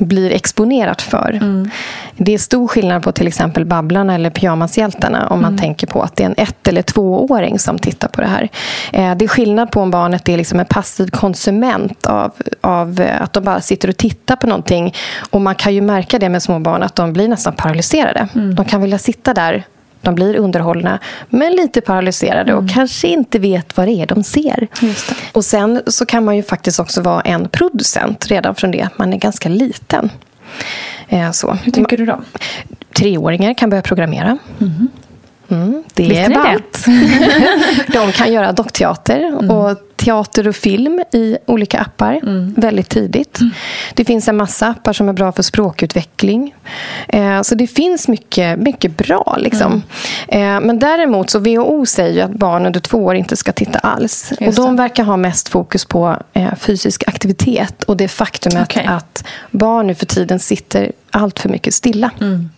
blir 0.00 0.30
exponerat 0.32 1.02
för. 1.02 1.30
Mm. 1.30 1.70
Det 2.16 2.34
är 2.34 2.38
stor 2.38 2.68
skillnad 2.68 3.02
på 3.02 3.12
till 3.12 3.26
exempel 3.26 3.64
Babblarna 3.64 4.14
eller 4.14 4.30
Pyjamashjältarna 4.30 5.28
om 5.28 5.40
man 5.40 5.52
mm. 5.52 5.58
tänker 5.58 5.86
på 5.86 6.02
att 6.02 6.16
det 6.16 6.22
är 6.22 6.26
en 6.26 6.34
ett 6.36 6.68
eller 6.68 6.82
tvååring 6.82 7.58
som 7.58 7.78
tittar 7.78 8.08
på 8.08 8.20
det 8.20 8.26
här. 8.26 8.48
Eh, 8.92 9.14
det 9.14 9.24
är 9.24 9.28
skillnad 9.28 9.70
på 9.70 9.80
om 9.80 9.90
barnet 9.90 10.28
är 10.28 10.36
liksom 10.36 10.60
en 10.60 10.66
passiv 10.66 11.10
konsument 11.10 12.06
av, 12.06 12.32
av 12.60 13.00
eh, 13.00 13.22
att 13.22 13.32
de 13.32 13.44
bara 13.44 13.60
sitter 13.60 13.88
och 13.88 13.96
tittar 13.96 14.36
på 14.36 14.46
någonting. 14.46 14.94
Och 15.30 15.40
man 15.40 15.54
kan 15.54 15.74
ju 15.74 15.80
märka 15.80 16.18
det 16.18 16.28
med 16.28 16.42
små 16.42 16.58
barn 16.58 16.82
att 16.82 16.96
de 16.96 17.12
blir 17.12 17.28
nästan 17.28 17.54
paralyserade. 17.54 18.28
Mm. 18.34 18.54
De 18.54 18.64
kan 18.64 18.82
vilja 18.82 18.98
sitta 18.98 19.34
där 19.34 19.64
de 20.02 20.14
blir 20.14 20.36
underhållna, 20.36 20.98
men 21.28 21.52
lite 21.52 21.80
paralyserade 21.80 22.52
mm. 22.52 22.64
och 22.64 22.70
kanske 22.70 23.08
inte 23.08 23.38
vet 23.38 23.76
vad 23.76 23.88
det 23.88 23.92
är 23.92 24.06
de 24.06 24.22
ser. 24.22 24.68
Och 25.32 25.44
Sen 25.44 25.82
så 25.86 26.06
kan 26.06 26.24
man 26.24 26.36
ju 26.36 26.42
faktiskt 26.42 26.80
också 26.80 27.02
vara 27.02 27.20
en 27.20 27.48
producent 27.48 28.26
redan 28.26 28.54
från 28.54 28.70
det 28.70 28.88
man 28.96 29.12
är 29.12 29.18
ganska 29.18 29.48
liten. 29.48 30.10
Eh, 31.08 31.30
så. 31.30 31.52
Hur 31.52 31.72
tänker 31.72 31.96
du 31.96 32.06
då? 32.06 32.20
Treåringar 32.92 33.54
kan 33.54 33.70
börja 33.70 33.82
programmera. 33.82 34.38
Mm. 34.60 34.88
Mm, 35.50 35.84
det 35.94 36.02
Visste 36.02 36.18
är 36.18 36.34
ballt. 36.34 36.86
De 37.92 38.12
kan 38.12 38.32
göra 38.32 38.52
dockteater 38.52 39.18
mm. 39.18 39.50
och 39.50 39.78
teater 40.00 40.48
och 40.48 40.56
film 40.56 41.02
i 41.12 41.36
olika 41.46 41.78
appar 41.78 42.20
mm. 42.22 42.54
väldigt 42.56 42.88
tidigt. 42.88 43.40
Mm. 43.40 43.52
Det 43.94 44.04
finns 44.04 44.28
en 44.28 44.36
massa 44.36 44.66
appar 44.68 44.92
som 44.92 45.08
är 45.08 45.12
bra 45.12 45.32
för 45.32 45.42
språkutveckling. 45.42 46.54
Eh, 47.08 47.42
så 47.42 47.54
det 47.54 47.66
finns 47.66 48.08
mycket, 48.08 48.58
mycket 48.58 48.96
bra. 48.96 49.36
Liksom. 49.38 49.82
Mm. 50.28 50.56
Eh, 50.56 50.66
men 50.66 50.78
däremot 50.78 51.30
så 51.30 51.38
WHO 51.38 51.86
säger 51.86 52.24
att 52.24 52.30
barn 52.30 52.66
under 52.66 52.80
två 52.80 52.98
år 52.98 53.14
inte 53.14 53.36
ska 53.36 53.52
titta 53.52 53.78
alls. 53.78 54.32
och 54.40 54.54
De 54.54 54.76
verkar 54.76 55.04
ha 55.04 55.16
mest 55.16 55.48
fokus 55.48 55.84
på 55.84 56.16
eh, 56.32 56.54
fysisk 56.54 57.04
aktivitet 57.06 57.84
och 57.84 57.96
det 57.96 58.08
faktumet 58.08 58.62
okay. 58.62 58.86
att 58.86 59.24
barn 59.50 59.86
nu 59.86 59.94
för 59.94 60.06
tiden 60.06 60.38
sitter 60.38 60.92
allt 61.10 61.38
för 61.38 61.48
mycket 61.48 61.74
stilla. 61.74 62.10
Mm. 62.20 62.50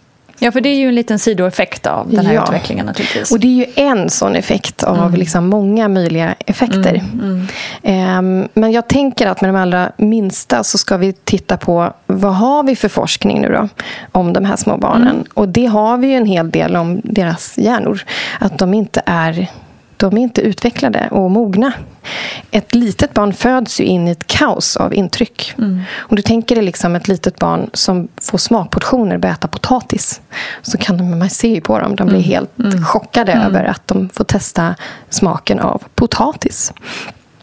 Ja, 0.43 0.53
för 0.53 0.61
det 0.61 0.69
är 0.69 0.75
ju 0.75 0.89
en 0.89 0.95
liten 0.95 1.19
sidoeffekt 1.19 1.87
av 1.87 2.11
den 2.11 2.27
här 2.27 2.35
ja. 2.35 2.45
utvecklingen 2.45 2.87
naturligtvis. 2.87 3.31
Och 3.31 3.41
det 3.41 3.47
är 3.47 3.67
ju 3.67 3.67
en 3.77 4.11
sån 4.11 4.37
effekt 4.37 4.83
av 4.83 4.99
mm. 4.99 5.15
liksom 5.15 5.49
många 5.49 5.89
möjliga 5.89 6.35
effekter. 6.47 7.03
Mm. 7.13 7.47
Mm. 7.83 8.43
Um, 8.43 8.49
men 8.55 8.73
jag 8.73 8.89
tänker 8.89 9.27
att 9.27 9.41
med 9.41 9.55
de 9.55 9.57
allra 9.57 9.93
minsta 9.97 10.65
så 10.65 10.79
ska 10.79 10.97
vi 10.97 11.13
titta 11.13 11.57
på 11.57 11.93
vad 12.07 12.35
har 12.35 12.63
vi 12.63 12.77
för 12.77 12.89
forskning 12.89 13.41
nu 13.41 13.49
då 13.49 13.69
om 14.13 14.33
de 14.33 14.45
här 14.45 14.57
små 14.57 14.77
barnen. 14.77 15.09
Mm. 15.09 15.25
Och 15.35 15.49
det 15.49 15.67
har 15.67 15.99
vi 15.99 16.07
ju 16.07 16.15
en 16.15 16.27
hel 16.27 16.51
del 16.51 16.77
om 16.77 17.01
deras 17.05 17.59
hjärnor. 17.59 18.03
Att 18.39 18.59
de 18.59 18.75
inte 18.75 19.03
är 19.07 19.49
de 20.03 20.19
är 20.19 20.23
inte 20.23 20.41
utvecklade 20.41 21.09
och 21.11 21.31
mogna. 21.31 21.73
Ett 22.51 22.75
litet 22.75 23.15
barn 23.15 23.33
föds 23.33 23.81
ju 23.81 23.85
in 23.85 24.09
i 24.09 24.11
ett 24.11 24.27
kaos 24.27 24.77
av 24.77 24.95
intryck. 24.95 25.55
Mm. 25.59 25.81
Om 25.97 26.17
du 26.17 26.23
tänker 26.23 26.55
dig 26.55 26.65
liksom 26.65 26.97
ett 26.97 27.09
litet 27.09 27.39
barn 27.39 27.71
som 27.73 28.09
får 28.23 28.39
smakportioner 28.39 29.19
börja 29.19 29.35
äta 29.35 29.49
potatis. 29.49 30.21
Så 30.63 30.79
kan 30.79 30.97
de, 30.97 31.19
man 31.19 31.31
ser 31.31 31.55
ju 31.55 31.61
på 31.61 31.79
dem, 31.79 31.97
de 31.97 32.07
blir 32.07 32.19
mm. 32.19 32.31
helt 32.31 32.59
mm. 32.59 32.85
chockade 32.85 33.33
mm. 33.33 33.47
över 33.47 33.65
att 33.65 33.87
de 33.87 34.09
får 34.09 34.25
testa 34.25 34.75
smaken 35.11 35.61
av 35.61 35.83
potatis. 35.95 36.73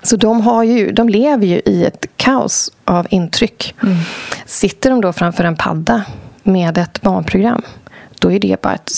Så 0.02 0.16
de, 0.16 0.42
har 0.42 0.64
ju, 0.64 0.92
de 0.92 1.10
lever 1.10 1.46
ju 1.46 1.62
i 1.66 1.86
ett 1.86 2.06
kaos 2.16 2.72
av 2.86 3.08
intryck. 3.10 3.76
Mm. 3.84 3.98
Sitter 4.46 4.90
de 4.90 5.02
då 5.02 5.14
framför 5.14 5.44
en 5.44 5.56
padda 5.56 6.04
med 6.44 6.78
ett 6.78 7.02
barnprogram, 7.02 7.62
då 8.20 8.32
är 8.32 8.40
det 8.40 8.62
bara 8.62 8.74
ett 8.74 8.92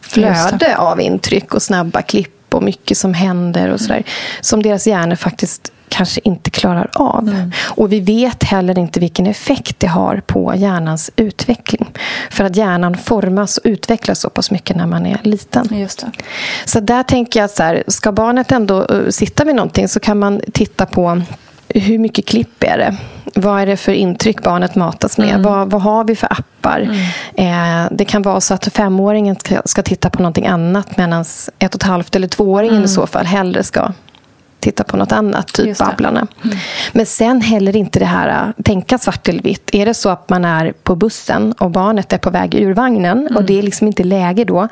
flöde 0.00 0.76
av 0.76 1.00
intryck 1.00 1.54
och 1.54 1.62
snabba 1.62 2.02
klipp 2.02 2.37
och 2.54 2.62
mycket 2.62 2.98
som 2.98 3.14
händer 3.14 3.68
och 3.68 3.80
sådär. 3.80 4.04
Som 4.40 4.62
deras 4.62 4.86
hjärnor 4.86 5.14
faktiskt 5.14 5.72
kanske 5.88 6.20
inte 6.24 6.50
klarar 6.50 6.90
av. 6.94 7.28
Mm. 7.28 7.52
Och 7.64 7.92
vi 7.92 8.00
vet 8.00 8.44
heller 8.44 8.78
inte 8.78 9.00
vilken 9.00 9.26
effekt 9.26 9.80
det 9.80 9.86
har 9.86 10.22
på 10.26 10.54
hjärnans 10.56 11.10
utveckling. 11.16 11.86
För 12.30 12.44
att 12.44 12.56
hjärnan 12.56 12.96
formas 12.96 13.58
och 13.58 13.66
utvecklas 13.66 14.20
så 14.20 14.30
pass 14.30 14.50
mycket 14.50 14.76
när 14.76 14.86
man 14.86 15.06
är 15.06 15.20
liten. 15.22 15.66
Så 16.64 16.80
där 16.80 17.02
tänker 17.02 17.40
jag 17.40 17.50
så 17.50 17.62
här, 17.62 17.84
ska 17.86 18.12
barnet 18.12 18.52
ändå 18.52 18.86
uh, 18.92 19.10
sitta 19.10 19.44
vid 19.44 19.54
någonting 19.54 19.88
så 19.88 20.00
kan 20.00 20.18
man 20.18 20.40
titta 20.52 20.86
på 20.86 21.22
hur 21.68 21.98
mycket 21.98 22.26
klipp 22.26 22.64
är 22.64 22.78
det? 22.78 22.96
Vad 23.34 23.60
är 23.60 23.66
det 23.66 23.76
för 23.76 23.92
intryck 23.92 24.42
barnet 24.42 24.74
matas 24.74 25.18
med? 25.18 25.28
Mm. 25.28 25.42
Vad, 25.42 25.70
vad, 25.70 25.82
har 25.82 26.04
vi 26.04 26.16
för 26.16 26.32
appar? 26.32 26.80
Mm. 27.34 27.84
Eh, 27.84 27.88
det 27.92 28.04
kan 28.04 28.22
vara 28.22 28.40
så 28.40 28.54
att 28.54 28.72
femåringen 28.72 29.36
ska, 29.36 29.62
ska 29.64 29.82
titta 29.82 30.10
på 30.10 30.22
någonting 30.22 30.46
annat 30.46 30.96
medan 30.96 31.24
ett 31.58 31.74
och 31.74 31.80
ett 31.80 31.88
halvt 31.88 32.16
eller 32.16 32.28
tvååringen 32.28 32.74
mm. 32.74 32.84
i 32.84 32.88
så 32.88 33.06
fall 33.06 33.26
hellre 33.26 33.62
ska 33.62 33.92
titta 34.60 34.84
på 34.84 34.96
något 34.96 35.12
annat, 35.12 35.46
typ 35.46 35.78
Babblarna. 35.78 36.26
Mm. 36.44 36.56
Men 36.92 37.06
sen 37.06 37.40
heller 37.40 37.76
inte 37.76 37.98
det 37.98 38.04
här 38.04 38.28
äh, 38.28 38.62
tänka 38.64 38.98
svart 38.98 39.28
eller 39.28 39.42
vitt. 39.42 39.70
Är 39.72 39.86
det 39.86 39.94
så 39.94 40.08
att 40.08 40.28
man 40.28 40.44
är 40.44 40.72
på 40.72 40.96
bussen 40.96 41.52
och 41.52 41.70
barnet 41.70 42.12
är 42.12 42.18
på 42.18 42.30
väg 42.30 42.54
ur 42.54 42.74
vagnen 42.74 43.24
och 43.26 43.30
mm. 43.30 43.46
det 43.46 43.58
är 43.58 43.62
liksom 43.62 43.86
inte 43.86 44.04
läge 44.04 44.44
då, 44.44 44.68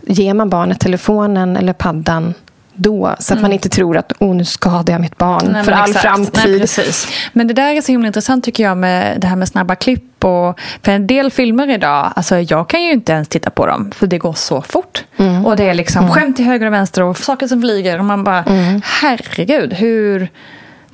ger 0.00 0.34
man 0.34 0.50
barnet 0.50 0.80
telefonen 0.80 1.56
eller 1.56 1.72
paddan 1.72 2.34
då. 2.74 3.14
Så 3.18 3.32
att 3.32 3.38
mm. 3.38 3.42
man 3.42 3.52
inte 3.52 3.68
tror 3.68 3.96
att 3.96 4.12
oh, 4.18 4.34
nu 4.34 4.44
skadar 4.44 4.94
jag 4.94 5.00
mitt 5.00 5.18
barn 5.18 5.48
Nej, 5.52 5.64
för 5.64 5.72
all 5.72 5.90
exakt. 5.90 6.06
framtid. 6.06 6.68
Nej. 6.78 6.86
Men 7.32 7.46
det 7.46 7.54
där 7.54 7.74
är 7.74 7.80
så 7.80 7.92
himla 7.92 8.06
intressant 8.06 8.44
tycker 8.44 8.64
jag 8.64 8.76
med 8.76 9.20
det 9.20 9.26
här 9.26 9.36
med 9.36 9.48
snabba 9.48 9.74
klipp. 9.74 10.24
Och, 10.24 10.60
för 10.82 10.92
en 10.92 11.06
del 11.06 11.30
filmer 11.30 11.70
idag, 11.70 12.12
alltså 12.16 12.38
jag 12.38 12.68
kan 12.68 12.82
ju 12.82 12.92
inte 12.92 13.12
ens 13.12 13.28
titta 13.28 13.50
på 13.50 13.66
dem 13.66 13.90
för 13.94 14.06
det 14.06 14.18
går 14.18 14.32
så 14.32 14.62
fort. 14.62 15.04
Mm. 15.16 15.46
Och 15.46 15.56
det 15.56 15.64
är 15.64 15.74
liksom 15.74 16.02
mm. 16.02 16.14
skämt 16.14 16.36
till 16.36 16.44
höger 16.44 16.66
och 16.66 16.72
vänster 16.72 17.02
och 17.02 17.18
saker 17.18 17.46
som 17.46 17.60
flyger. 17.60 17.98
Och 17.98 18.04
man 18.04 18.24
bara, 18.24 18.42
mm. 18.42 18.80
herregud, 18.84 19.72
hur 19.72 20.28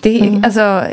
det, 0.00 0.20
mm. 0.20 0.44
alltså, 0.44 0.84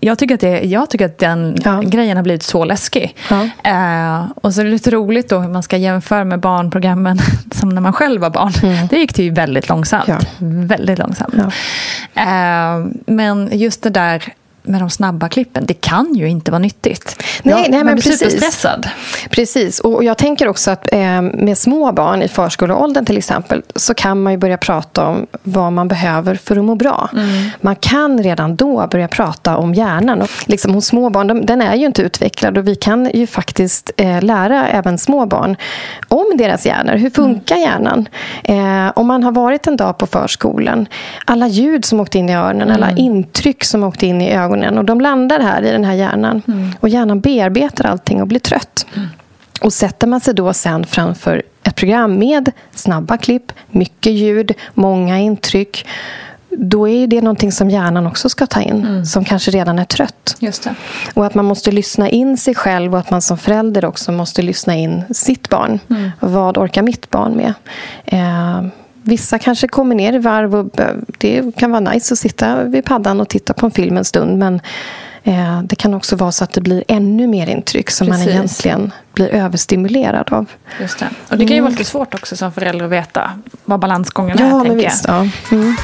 jag, 0.00 0.18
tycker 0.18 0.34
att 0.34 0.40
det, 0.40 0.60
jag 0.60 0.90
tycker 0.90 1.06
att 1.06 1.18
den 1.18 1.56
ja. 1.64 1.80
grejen 1.80 2.16
har 2.16 2.24
blivit 2.24 2.42
så 2.42 2.64
läskig. 2.64 3.16
Ja. 3.30 3.42
Uh, 3.42 4.30
och 4.34 4.54
så 4.54 4.60
är 4.60 4.64
det 4.64 4.70
lite 4.70 4.90
roligt 4.90 5.28
då 5.28 5.38
hur 5.38 5.48
man 5.48 5.62
ska 5.62 5.76
jämföra 5.76 6.24
med 6.24 6.40
barnprogrammen 6.40 7.18
som 7.52 7.68
när 7.68 7.80
man 7.80 7.92
själv 7.92 8.20
var 8.20 8.30
barn. 8.30 8.52
Mm. 8.62 8.86
Det 8.86 8.96
gick 8.96 9.18
ju 9.18 9.30
väldigt 9.30 9.68
långsamt. 9.68 10.08
Ja. 10.08 10.18
Väldigt 10.40 10.98
långsamt. 10.98 11.34
Uh, 11.34 12.92
men 13.06 13.48
just 13.52 13.82
det 13.82 13.90
där 13.90 14.32
med 14.62 14.80
de 14.80 14.90
snabba 14.90 15.28
klippen, 15.28 15.66
det 15.66 15.74
kan 15.74 16.14
ju 16.14 16.28
inte 16.28 16.50
vara 16.50 16.58
nyttigt. 16.58 17.22
Nej, 17.42 17.54
jag, 17.54 17.70
nej 17.70 17.84
men 17.84 17.94
blir 17.94 18.02
precis. 18.02 18.18
superstressad. 18.18 18.88
Precis, 19.30 19.80
och 19.80 20.04
jag 20.04 20.18
tänker 20.18 20.48
också 20.48 20.70
att 20.70 20.92
eh, 20.92 21.22
med 21.22 21.58
små 21.58 21.92
barn 21.92 22.22
i 22.22 22.28
förskoleåldern 22.28 23.04
till 23.04 23.18
exempel 23.18 23.62
så 23.76 23.94
kan 23.94 24.22
man 24.22 24.32
ju 24.32 24.38
börja 24.38 24.56
prata 24.56 25.06
om 25.06 25.26
vad 25.42 25.72
man 25.72 25.88
behöver 25.88 26.34
för 26.34 26.56
att 26.56 26.64
må 26.64 26.74
bra. 26.74 27.08
Mm. 27.12 27.50
Man 27.60 27.76
kan 27.76 28.22
redan 28.22 28.56
då 28.56 28.86
börja 28.86 29.08
prata 29.08 29.56
om 29.56 29.74
hjärnan. 29.74 30.22
Och 30.22 30.28
liksom 30.46 30.74
hos 30.74 30.86
små 30.86 31.10
barn, 31.10 31.26
de, 31.26 31.46
den 31.46 31.62
är 31.62 31.74
ju 31.74 31.86
inte 31.86 32.02
utvecklad 32.02 32.58
och 32.58 32.68
vi 32.68 32.74
kan 32.74 33.10
ju 33.14 33.26
faktiskt 33.26 33.90
eh, 33.96 34.22
lära 34.22 34.68
även 34.68 34.98
små 34.98 35.26
barn 35.26 35.56
om 36.08 36.26
deras 36.34 36.66
hjärnor. 36.66 36.92
Hur 36.92 37.10
funkar 37.10 37.56
mm. 37.56 37.68
hjärnan? 37.68 38.08
Eh, 38.44 38.92
om 38.96 39.06
man 39.06 39.22
har 39.22 39.32
varit 39.32 39.66
en 39.66 39.76
dag 39.76 39.98
på 39.98 40.06
förskolan, 40.06 40.86
alla 41.24 41.48
ljud 41.48 41.84
som 41.84 42.00
åkte 42.00 42.18
in 42.18 42.28
i 42.28 42.34
öronen, 42.34 42.70
mm. 42.70 42.74
alla 42.74 42.90
intryck 42.96 43.64
som 43.64 43.84
åkte 43.84 44.06
in 44.06 44.20
i 44.20 44.32
ögonen 44.32 44.51
ögonen. 44.52 44.78
Och 44.78 44.84
de 44.84 45.00
landar 45.00 45.40
här 45.40 45.62
i 45.62 45.70
den 45.70 45.84
här 45.84 45.94
hjärnan. 45.94 46.42
Mm. 46.48 46.70
Och 46.80 46.88
hjärnan 46.88 47.20
bearbetar 47.20 47.86
allting 47.86 48.20
och 48.20 48.28
blir 48.28 48.40
trött. 48.40 48.86
Mm. 48.94 49.08
Och 49.60 49.72
sätter 49.72 50.06
man 50.06 50.20
sig 50.20 50.34
då 50.34 50.52
sen 50.52 50.86
framför 50.86 51.42
ett 51.62 51.74
program 51.74 52.18
med 52.18 52.52
snabba 52.74 53.16
klipp, 53.16 53.52
mycket 53.70 54.12
ljud, 54.12 54.52
många 54.74 55.18
intryck 55.18 55.86
då 56.56 56.88
är 56.88 57.06
det 57.06 57.20
någonting 57.20 57.52
som 57.52 57.70
hjärnan 57.70 58.06
också 58.06 58.28
ska 58.28 58.46
ta 58.46 58.60
in, 58.60 58.86
mm. 58.86 59.04
som 59.04 59.24
kanske 59.24 59.50
redan 59.50 59.78
är 59.78 59.84
trött. 59.84 60.36
Just 60.38 60.64
det. 60.64 60.74
Och 61.14 61.26
att 61.26 61.34
man 61.34 61.44
måste 61.44 61.70
lyssna 61.72 62.08
in 62.08 62.36
sig 62.36 62.54
själv 62.54 62.92
och 62.94 63.00
att 63.00 63.10
man 63.10 63.22
som 63.22 63.38
förälder 63.38 63.84
också 63.84 64.12
måste 64.12 64.42
lyssna 64.42 64.74
in 64.76 65.02
sitt 65.10 65.48
barn. 65.48 65.78
Mm. 65.90 66.10
Vad 66.20 66.58
orkar 66.58 66.82
mitt 66.82 67.10
barn 67.10 67.32
med? 67.32 67.54
Eh, 68.04 68.62
Vissa 69.02 69.38
kanske 69.38 69.68
kommer 69.68 69.94
ner 69.94 70.12
i 70.12 70.18
varv 70.18 70.54
och 70.54 70.66
det 71.18 71.56
kan 71.56 71.70
vara 71.70 71.80
nice 71.80 72.14
att 72.14 72.18
sitta 72.18 72.64
vid 72.64 72.84
paddan 72.84 73.20
och 73.20 73.28
titta 73.28 73.54
på 73.54 73.66
en 73.66 73.72
film 73.72 73.96
en 73.96 74.04
stund. 74.04 74.38
Men 74.38 74.60
eh, 75.22 75.62
det 75.62 75.76
kan 75.76 75.94
också 75.94 76.16
vara 76.16 76.32
så 76.32 76.44
att 76.44 76.52
det 76.52 76.60
blir 76.60 76.84
ännu 76.88 77.26
mer 77.26 77.46
intryck 77.46 77.90
som 77.90 78.06
Precis. 78.06 78.26
man 78.26 78.34
egentligen 78.34 78.92
blir 79.12 79.28
överstimulerad 79.28 80.32
av. 80.32 80.46
Just 80.80 80.98
det. 80.98 81.08
Och 81.28 81.38
det 81.38 81.46
kan 81.46 81.56
ju 81.56 81.62
vara 81.62 81.70
lite 81.70 81.84
svårt 81.84 82.14
också 82.14 82.36
som 82.36 82.52
förälder 82.52 82.84
att 82.84 82.90
veta 82.90 83.30
vad 83.64 83.80
balansgången 83.80 84.36
ja, 84.40 84.60
är. 84.60 84.64
Men 84.64 84.76
visst, 84.76 85.04
ja, 85.08 85.28
mm. 85.50 85.76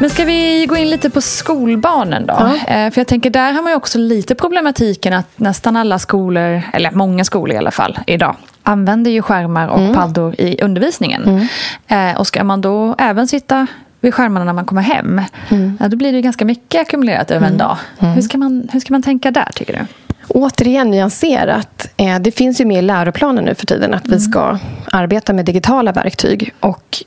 Men 0.00 0.10
ska 0.10 0.24
vi 0.24 0.66
gå 0.66 0.76
in 0.76 0.90
lite 0.90 1.10
på 1.10 1.20
skolbarnen 1.20 2.26
då? 2.26 2.34
Ja. 2.34 2.74
Eh, 2.74 2.90
för 2.90 3.00
jag 3.00 3.06
tänker 3.06 3.30
där 3.30 3.52
har 3.52 3.62
man 3.62 3.72
ju 3.72 3.76
också 3.76 3.98
lite 3.98 4.34
problematiken 4.34 5.12
att 5.12 5.26
nästan 5.36 5.76
alla 5.76 5.98
skolor, 5.98 6.62
eller 6.72 6.90
många 6.90 7.24
skolor 7.24 7.54
i 7.54 7.58
alla 7.58 7.70
fall, 7.70 7.98
idag 8.06 8.36
använder 8.62 9.10
ju 9.10 9.22
skärmar 9.22 9.68
och 9.68 9.80
mm. 9.80 9.94
paddor 9.94 10.34
i 10.40 10.62
undervisningen. 10.62 11.24
Mm. 11.24 12.10
Eh, 12.12 12.20
och 12.20 12.26
ska 12.26 12.44
man 12.44 12.60
då 12.60 12.94
även 12.98 13.28
sitta 13.28 13.66
vid 14.00 14.14
skärmarna 14.14 14.44
när 14.44 14.52
man 14.52 14.64
kommer 14.64 14.82
hem, 14.82 15.22
mm. 15.48 15.78
ja, 15.80 15.88
då 15.88 15.96
blir 15.96 16.12
det 16.12 16.20
ganska 16.20 16.44
mycket 16.44 16.80
ackumulerat 16.80 17.30
över 17.30 17.46
en 17.46 17.54
mm. 17.54 17.58
dag. 17.58 17.76
Mm. 17.98 18.14
Hur, 18.14 18.22
ska 18.22 18.38
man, 18.38 18.68
hur 18.72 18.80
ska 18.80 18.94
man 18.94 19.02
tänka 19.02 19.30
där, 19.30 19.48
tycker 19.54 19.72
du? 19.72 19.86
Återigen 20.28 20.90
nyanserat. 20.90 21.88
Eh, 21.96 22.18
det 22.18 22.30
finns 22.30 22.60
ju 22.60 22.64
med 22.64 22.78
i 22.78 22.82
läroplanen 22.82 23.44
nu 23.44 23.54
för 23.54 23.66
tiden 23.66 23.94
att 23.94 24.04
vi 24.04 24.08
mm. 24.08 24.20
ska 24.20 24.58
arbeta 24.92 25.32
med 25.32 25.44
digitala 25.44 25.92
verktyg. 25.92 26.52
Och 26.60 27.04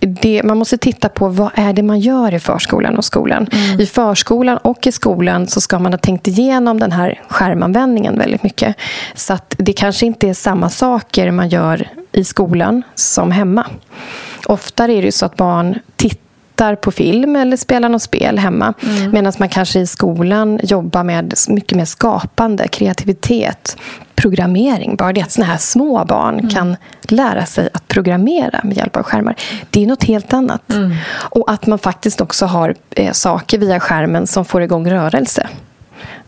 det, 0.00 0.42
man 0.44 0.58
måste 0.58 0.78
titta 0.78 1.08
på 1.08 1.28
vad 1.28 1.50
är 1.54 1.72
det 1.72 1.82
man 1.82 2.00
gör 2.00 2.34
i 2.34 2.40
förskolan 2.40 2.96
och 2.96 3.04
skolan. 3.04 3.46
Mm. 3.52 3.80
I 3.80 3.86
förskolan 3.86 4.56
och 4.56 4.86
i 4.86 4.92
skolan 4.92 5.46
så 5.46 5.60
ska 5.60 5.78
man 5.78 5.92
ha 5.92 5.98
tänkt 5.98 6.28
igenom 6.28 6.78
den 6.78 6.92
här 6.92 7.20
skärmanvändningen 7.28 8.18
väldigt 8.18 8.42
mycket. 8.42 8.76
Så 9.14 9.32
att 9.32 9.54
det 9.58 9.72
kanske 9.72 10.06
inte 10.06 10.28
är 10.28 10.34
samma 10.34 10.70
saker 10.70 11.30
man 11.30 11.48
gör 11.48 11.88
i 12.12 12.24
skolan 12.24 12.82
som 12.94 13.30
hemma. 13.30 13.66
Ofta 14.46 14.84
är 14.84 15.02
det 15.02 15.12
så 15.12 15.26
att 15.26 15.36
barn 15.36 15.78
tittar 15.96 16.74
på 16.74 16.90
film 16.90 17.36
eller 17.36 17.56
spelar 17.56 17.88
något 17.88 18.02
spel 18.02 18.38
hemma. 18.38 18.74
Mm. 18.82 19.10
Medan 19.10 19.32
man 19.38 19.48
kanske 19.48 19.80
i 19.80 19.86
skolan 19.86 20.60
jobbar 20.62 21.04
med 21.04 21.34
mycket 21.48 21.76
mer 21.76 21.84
skapande, 21.84 22.68
kreativitet, 22.68 23.76
programmering. 24.20 24.96
Bara 24.96 25.12
det 25.12 25.22
att 25.22 25.32
såna 25.32 25.46
här 25.46 25.58
små 25.58 26.04
barn 26.04 26.38
mm. 26.38 26.50
kan 26.50 26.76
lära 27.02 27.46
sig 27.46 27.68
att 27.74 27.88
programmera 27.88 28.60
med 28.64 28.76
hjälp 28.76 28.96
av 28.96 29.02
skärmar. 29.02 29.34
Det 29.70 29.82
är 29.82 29.86
något 29.86 30.04
helt 30.04 30.32
annat. 30.32 30.72
Mm. 30.72 30.96
Och 31.12 31.50
att 31.50 31.66
man 31.66 31.78
faktiskt 31.78 32.20
också 32.20 32.46
har 32.46 32.74
eh, 32.90 33.12
saker 33.12 33.58
via 33.58 33.80
skärmen 33.80 34.26
som 34.26 34.44
får 34.44 34.62
igång 34.62 34.90
rörelse 34.90 35.48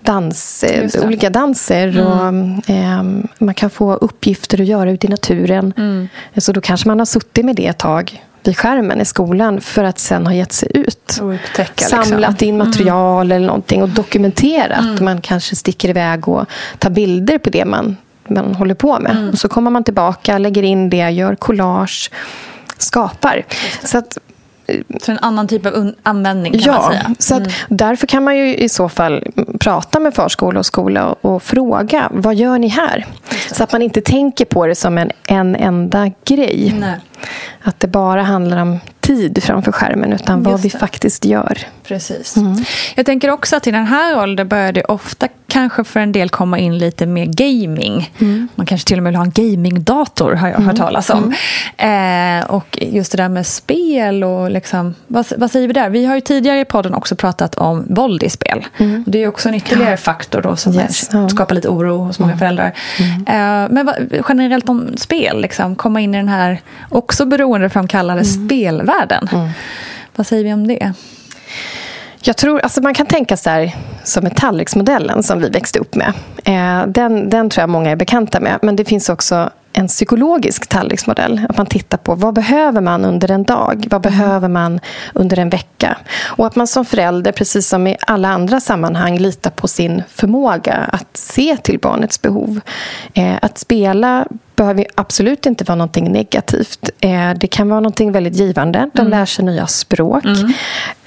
dans, 0.02 0.64
eh, 0.64 1.04
olika 1.04 1.30
danser. 1.30 1.88
Mm. 1.88 2.06
Och, 2.06 2.70
eh, 2.70 3.02
man 3.38 3.54
kan 3.54 3.70
få 3.70 3.94
uppgifter 3.94 4.61
att 4.61 4.66
göra 4.66 4.90
ute 4.90 5.06
i 5.06 5.11
naturen. 5.11 5.72
Mm. 5.76 6.08
Så 6.37 6.52
då 6.52 6.61
kanske 6.61 6.88
man 6.88 6.99
har 6.99 7.06
suttit 7.06 7.44
med 7.44 7.56
det 7.56 7.66
ett 7.66 7.78
tag 7.78 8.22
vid 8.49 8.58
skärmen 8.58 9.00
i 9.00 9.04
skolan 9.04 9.61
för 9.61 9.84
att 9.84 9.99
sen 9.99 10.26
ha 10.26 10.34
gett 10.34 10.52
sig 10.52 10.68
ut. 10.75 11.20
Upptäcka, 11.22 11.84
Samlat 11.84 12.30
liksom. 12.30 12.49
in 12.49 12.58
material 12.58 13.26
mm. 13.26 13.37
eller 13.37 13.46
någonting 13.46 13.82
och 13.82 13.88
dokumenterat. 13.88 14.80
Mm. 14.80 15.04
Man 15.04 15.20
kanske 15.20 15.56
sticker 15.56 15.88
iväg 15.88 16.28
och 16.28 16.46
tar 16.78 16.90
bilder 16.90 17.38
på 17.38 17.50
det 17.50 17.64
man, 17.64 17.96
man 18.28 18.54
håller 18.54 18.75
på 18.75 18.99
med. 19.00 19.12
Mm. 19.12 19.30
Och 19.30 19.38
så 19.38 19.49
kommer 19.49 19.70
man 19.70 19.84
tillbaka, 19.84 20.38
lägger 20.38 20.62
in 20.62 20.90
det, 20.90 21.11
gör 21.11 21.34
collage 21.34 22.11
skapar. 22.78 23.42
Så 23.84 23.99
att 23.99 24.18
så 25.00 25.12
en 25.12 25.18
annan 25.18 25.49
typ 25.49 25.66
av 25.66 25.92
användning 26.02 26.52
kan 26.52 26.61
ja, 26.61 26.72
man 26.72 26.92
säga. 26.92 27.14
Så 27.18 27.34
mm. 27.34 27.50
därför 27.68 28.06
kan 28.06 28.25
man 28.25 28.37
ju 28.37 28.56
i 28.56 28.68
så 28.68 28.88
fall 28.88 29.25
prata 29.61 30.00
med 30.00 30.14
förskola 30.14 30.58
och 30.58 30.66
skola 30.66 31.06
och, 31.06 31.34
och 31.34 31.42
fråga 31.42 32.08
vad 32.12 32.34
gör 32.34 32.58
ni 32.58 32.68
här? 32.68 33.06
Så 33.52 33.64
att 33.64 33.72
man 33.72 33.82
inte 33.82 34.00
tänker 34.00 34.44
på 34.44 34.66
det 34.66 34.75
som 34.75 34.99
en, 34.99 35.11
en 35.26 35.56
enda 35.56 36.11
grej. 36.25 36.75
Nej. 36.78 37.00
Att 37.62 37.81
det 37.81 37.88
bara 37.88 38.23
handlar 38.23 38.57
om 38.57 38.81
tid 39.00 39.43
framför 39.43 39.73
skärmen 39.73 40.12
utan 40.12 40.43
vad 40.43 40.61
vi 40.61 40.71
faktiskt 40.71 41.25
gör. 41.25 41.59
Precis. 41.83 42.37
Mm. 42.37 42.65
Jag 42.95 43.07
tänker 43.07 43.31
också 43.31 43.57
att 43.57 43.67
i 43.67 43.71
den 43.71 43.87
här 43.87 44.23
åldern 44.23 44.49
börjar 44.49 44.73
det 44.73 44.85
ofta 44.85 45.29
kanske 45.53 45.85
för 45.85 46.01
en 46.01 46.12
del 46.12 46.29
komma 46.29 46.59
in 46.59 46.79
lite 46.79 47.07
mer 47.07 47.27
gaming. 47.27 48.12
Mm. 48.21 48.49
Man 48.55 48.67
kanske 48.67 48.89
till 48.89 48.97
och 48.97 49.03
med 49.03 49.11
vill 49.11 49.17
ha 49.17 49.25
en 49.25 49.31
gamingdator 49.31 50.33
har 50.33 50.49
jag 50.49 50.57
mm. 50.57 50.69
hört 50.69 50.77
talas 50.77 51.11
om. 51.11 51.35
Mm. 51.79 52.41
Eh, 52.41 52.51
och 52.51 52.79
just 52.81 53.12
det 53.12 53.19
där 53.19 53.29
med 53.29 53.47
spel 53.47 54.25
och 54.25 54.51
liksom, 54.51 54.95
vad, 55.07 55.27
vad, 55.37 55.51
säger 55.51 55.67
vi 55.67 55.73
där? 55.73 55.91
Vi 55.91 56.05
har 56.05 56.15
ju 56.15 56.21
tidigare 56.21 56.61
i 56.61 56.65
podden 56.65 56.95
också 56.95 57.17
pratat 57.17 57.55
om 57.55 57.87
våld 57.89 58.23
i 58.23 58.31
spel. 58.31 58.67
Mm. 58.77 59.05
Det 59.07 59.23
är 59.23 59.29
också 59.29 59.49
en 59.49 59.55
ytterligare 59.55 59.91
ja. 59.91 59.97
faktor 59.97 60.43
då 60.43 60.57
som 60.57 60.75
yes. 60.75 61.11
skapar 61.31 61.55
lite 61.55 61.69
oro 61.69 61.99
hos 61.99 62.19
många 62.19 62.33
mm. 62.33 62.39
föräldrar. 62.39 62.73
Eh, 63.27 63.71
men 63.71 63.87
vad, 63.87 63.95
generellt 64.29 64.69
om 64.69 64.97
spel, 64.97 65.41
liksom, 65.41 65.77
komma 65.77 66.01
in 66.01 66.15
i 66.15 66.17
den 66.17 66.29
här 66.29 66.61
också 66.89 67.25
beroendeframkallade 67.25 68.21
mm. 68.21 68.47
spelvärlden. 68.47 69.29
Vad 70.17 70.27
säger 70.27 70.45
vi 70.45 70.53
om 70.53 70.67
det? 70.67 70.93
Jag 72.25 72.37
tror, 72.37 72.61
alltså 72.61 72.80
man 72.80 72.94
kan 72.94 73.06
tänka 73.06 73.37
så 73.37 73.50
här, 73.50 73.76
som 74.04 74.30
tallriksmodellen 74.30 75.23
som 75.23 75.40
vi 75.40 75.49
växte 75.49 75.78
upp 75.78 75.94
med. 75.94 76.12
Eh, 76.44 76.87
den, 76.87 77.30
den 77.30 77.50
tror 77.50 77.62
jag 77.62 77.71
många 77.71 77.90
är 77.90 77.97
bekanta 77.97 78.40
med. 78.40 78.59
Men 78.62 78.76
det 78.76 78.85
finns 78.85 79.09
också 79.09 79.50
en 79.73 79.88
psykologisk 79.88 80.66
tallriksmodell. 80.66 81.40
Att 81.49 81.56
man 81.56 81.66
tittar 81.66 81.99
på 81.99 82.14
vad 82.14 82.35
behöver 82.35 82.80
man 82.80 83.04
under 83.04 83.30
en 83.30 83.44
dag? 83.44 83.87
Vad 83.90 84.06
mm. 84.06 84.18
behöver 84.18 84.49
man 84.49 84.80
under 85.12 85.38
en 85.38 85.50
vecka? 85.50 85.97
Och 86.25 86.47
att 86.47 86.56
man 86.56 86.66
som 86.66 86.85
förälder, 86.85 87.32
precis 87.32 87.68
som 87.68 87.87
i 87.87 87.97
alla 88.00 88.28
andra 88.28 88.61
sammanhang, 88.61 89.18
litar 89.18 89.50
på 89.50 89.68
sin 89.68 90.02
förmåga 90.09 90.75
att 90.75 91.16
se 91.16 91.56
till 91.56 91.78
barnets 91.78 92.23
behov. 92.23 92.61
Eh, 93.14 93.35
att 93.42 93.59
spela 93.59 94.26
behöver 94.56 94.87
absolut 94.94 95.47
inte 95.47 95.64
vara 95.64 95.76
någonting 95.76 96.12
negativt. 96.12 96.90
Eh, 97.00 97.30
det 97.37 97.47
kan 97.47 97.68
vara 97.68 97.80
någonting 97.80 98.12
väldigt 98.12 98.37
givande. 98.37 98.90
De 98.92 99.00
mm. 99.00 99.11
lär 99.11 99.26
sig 99.26 99.44
nya 99.44 99.66
språk. 99.66 100.25
Mm 100.25 100.52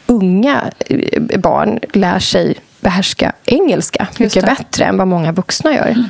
unga 0.06 0.72
eh, 0.90 1.40
barn 1.40 1.80
lär 1.94 2.20
sig 2.20 2.56
behärska 2.80 3.34
engelska 3.46 4.08
mycket 4.18 4.46
bättre 4.46 4.86
än 4.86 4.98
vad 4.98 5.08
många 5.08 5.32
vuxna 5.32 5.74
gör. 5.74 5.88
Mm. 5.88 6.06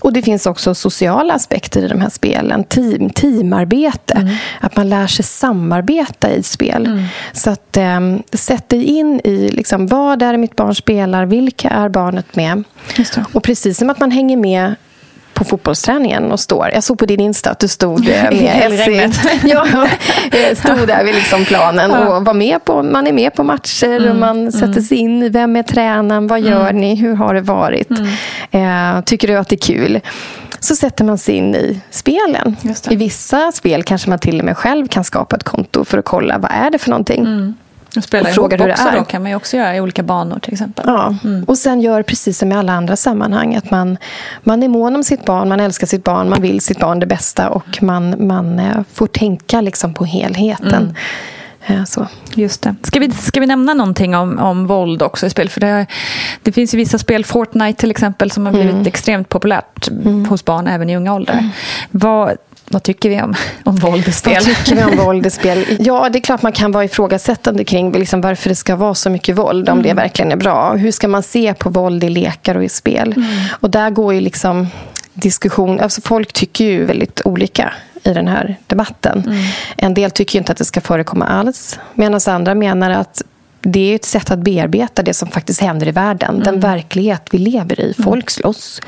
Och 0.00 0.12
Det 0.12 0.22
finns 0.22 0.46
också 0.46 0.74
sociala 0.74 1.34
aspekter 1.34 1.84
i 1.84 1.88
de 1.88 2.00
här 2.00 2.08
spelen. 2.08 2.64
Team, 2.64 3.10
teamarbete. 3.10 4.14
Mm. 4.14 4.34
Att 4.60 4.76
man 4.76 4.88
lär 4.88 5.06
sig 5.06 5.24
samarbeta 5.24 6.30
i 6.30 6.42
spel. 6.42 6.86
Mm. 6.86 7.04
Så 7.32 7.50
att 7.50 7.76
eh, 7.76 8.00
sätt 8.32 8.68
dig 8.68 8.84
in 8.84 9.20
i 9.24 9.48
liksom, 9.48 9.86
vad 9.86 10.22
är 10.22 10.36
mitt 10.36 10.56
barn 10.56 10.74
spelar. 10.74 11.26
Vilka 11.26 11.68
är 11.68 11.88
barnet 11.88 12.36
med? 12.36 12.64
Och 13.32 13.42
precis 13.42 13.78
som 13.78 13.90
att 13.90 14.00
man 14.00 14.10
hänger 14.10 14.36
med 14.36 14.74
på 15.36 15.44
fotbollsträningen 15.44 16.32
och 16.32 16.40
står. 16.40 16.70
Jag 16.72 16.84
såg 16.84 16.98
på 16.98 17.06
din 17.06 17.20
Insta 17.20 17.50
att 17.50 17.58
du 17.58 17.68
stod 17.68 18.04
med 18.04 18.32
Elregnet. 18.64 19.20
ja, 19.44 19.66
stod 20.54 20.88
där 20.88 21.04
vid 21.04 21.14
liksom 21.14 21.44
planen 21.44 21.90
och 21.90 22.24
var 22.24 22.34
med 22.34 22.64
på, 22.64 22.82
man 22.82 23.06
är 23.06 23.12
med 23.12 23.34
på 23.34 23.42
matcher 23.42 23.96
mm. 23.96 24.10
och 24.10 24.16
man 24.16 24.38
mm. 24.38 24.52
sätter 24.52 24.80
sig 24.80 24.98
in 24.98 25.22
i 25.22 25.28
vem 25.28 25.56
är 25.56 25.62
tränaren, 25.62 26.26
vad 26.26 26.40
gör 26.40 26.70
mm. 26.70 26.80
ni, 26.80 26.94
hur 26.94 27.14
har 27.14 27.34
det 27.34 27.40
varit? 27.40 27.90
Mm. 27.90 28.96
Eh, 28.96 29.02
tycker 29.04 29.28
du 29.28 29.36
att 29.36 29.48
det 29.48 29.54
är 29.54 29.74
kul? 29.74 30.00
så 30.60 30.76
sätter 30.76 31.04
man 31.04 31.18
sig 31.18 31.34
in 31.34 31.54
i 31.54 31.80
spelen. 31.90 32.56
I 32.90 32.96
vissa 32.96 33.52
spel 33.52 33.82
kanske 33.82 34.10
man 34.10 34.18
till 34.18 34.38
och 34.38 34.44
med 34.44 34.56
själv 34.56 34.88
kan 34.88 35.04
skapa 35.04 35.36
ett 35.36 35.44
konto 35.44 35.84
för 35.84 35.98
att 35.98 36.04
kolla 36.04 36.38
vad 36.38 36.50
är 36.50 36.70
det 36.70 36.78
för 36.78 36.90
någonting. 36.90 37.54
Mm. 37.96 38.00
Och 38.00 38.04
spela 38.04 38.28
och 38.28 38.34
frågar 38.34 38.58
hur 38.58 38.66
det 38.66 38.72
är. 38.72 38.98
Då 38.98 39.04
kan 39.04 39.22
man 39.22 39.30
ju 39.30 39.36
också 39.36 39.56
göra 39.56 39.76
i 39.76 39.80
olika 39.80 40.02
banor 40.02 40.38
till 40.38 40.52
exempel. 40.52 40.84
Ja, 40.88 41.14
mm. 41.24 41.44
och 41.44 41.58
sen 41.58 41.80
gör 41.80 42.02
precis 42.02 42.38
som 42.38 42.52
i 42.52 42.54
alla 42.54 42.72
andra 42.72 42.96
sammanhang 42.96 43.54
att 43.54 43.70
man, 43.70 43.98
man 44.42 44.62
är 44.62 44.68
mån 44.68 44.96
om 44.96 45.04
sitt 45.04 45.24
barn, 45.24 45.48
man 45.48 45.60
älskar 45.60 45.86
sitt 45.86 46.04
barn, 46.04 46.28
man 46.28 46.42
vill 46.42 46.60
sitt 46.60 46.78
barn 46.78 47.00
det 47.00 47.06
bästa 47.06 47.48
och 47.48 47.82
man, 47.82 48.26
man 48.26 48.58
eh, 48.58 48.76
får 48.92 49.06
tänka 49.06 49.60
liksom 49.60 49.94
på 49.94 50.04
helheten. 50.04 50.74
Mm. 50.74 50.94
Eh, 51.66 51.84
så. 51.84 52.06
Just 52.34 52.62
det. 52.62 52.74
Ska 52.82 53.00
vi, 53.00 53.10
ska 53.10 53.40
vi 53.40 53.46
nämna 53.46 53.74
någonting 53.74 54.16
om, 54.16 54.38
om 54.38 54.66
våld 54.66 55.02
också 55.02 55.26
i 55.26 55.30
spel? 55.30 55.48
För 55.48 55.60
det, 55.60 55.86
det 56.42 56.52
finns 56.52 56.74
ju 56.74 56.78
vissa 56.78 56.98
spel, 56.98 57.24
Fortnite 57.24 57.80
till 57.80 57.90
exempel, 57.90 58.30
som 58.30 58.46
har 58.46 58.52
blivit 58.52 58.72
mm. 58.72 58.86
extremt 58.86 59.28
populärt 59.28 59.88
mm. 59.88 60.24
hos 60.24 60.44
barn 60.44 60.66
även 60.66 60.90
i 60.90 60.96
unga 60.96 61.14
åldrar. 61.14 61.34
Mm. 61.34 61.50
Vad, 61.90 62.36
vad 62.68 62.82
tycker 62.82 63.08
vi 63.08 63.22
om, 63.22 63.34
om 63.64 63.76
våld 63.76 64.08
i 64.08 64.12
spel? 64.12 64.34
Vad 64.34 64.44
tycker 64.44 64.76
vi 64.76 64.84
om 64.84 64.96
våld 65.04 65.26
i 65.26 65.30
spel? 65.30 65.76
Ja, 65.78 66.08
det 66.08 66.18
är 66.18 66.20
klart 66.20 66.42
man 66.42 66.52
kan 66.52 66.72
vara 66.72 66.84
ifrågasättande 66.84 67.64
kring 67.64 67.92
liksom 67.92 68.20
varför 68.20 68.48
det 68.48 68.54
ska 68.54 68.76
vara 68.76 68.94
så 68.94 69.10
mycket 69.10 69.38
våld, 69.38 69.68
om 69.68 69.78
mm. 69.78 69.88
det 69.88 69.94
verkligen 69.94 70.32
är 70.32 70.36
bra. 70.36 70.74
Hur 70.74 70.90
ska 70.90 71.08
man 71.08 71.22
se 71.22 71.54
på 71.54 71.70
våld 71.70 72.04
i 72.04 72.08
lekar 72.08 72.54
och 72.54 72.64
i 72.64 72.68
spel? 72.68 73.12
Mm. 73.16 73.28
Och 73.60 73.70
där 73.70 73.90
går 73.90 74.14
ju 74.14 74.20
liksom 74.20 74.68
diskussion... 75.14 75.80
Alltså 75.80 76.00
folk 76.00 76.32
tycker 76.32 76.64
ju 76.64 76.84
väldigt 76.84 77.20
olika 77.24 77.72
i 78.02 78.12
den 78.12 78.28
här 78.28 78.56
debatten. 78.66 79.22
Mm. 79.26 79.44
En 79.76 79.94
del 79.94 80.10
tycker 80.10 80.38
inte 80.38 80.52
att 80.52 80.58
det 80.58 80.64
ska 80.64 80.80
förekomma 80.80 81.26
alls, 81.26 81.78
medan 81.94 82.20
andra 82.26 82.54
menar 82.54 82.90
att 82.90 83.22
det 83.68 83.92
är 83.92 83.94
ett 83.94 84.04
sätt 84.04 84.30
att 84.30 84.38
bearbeta 84.38 85.02
det 85.02 85.14
som 85.14 85.28
faktiskt 85.28 85.60
händer 85.60 85.88
i 85.88 85.90
världen. 85.90 86.30
Mm. 86.30 86.42
Den 86.42 86.60
verklighet 86.60 87.22
vi 87.30 87.38
lever 87.38 87.80
i. 87.80 87.84
Mm. 87.84 88.04
Folk 88.04 88.30
slåss, 88.30 88.82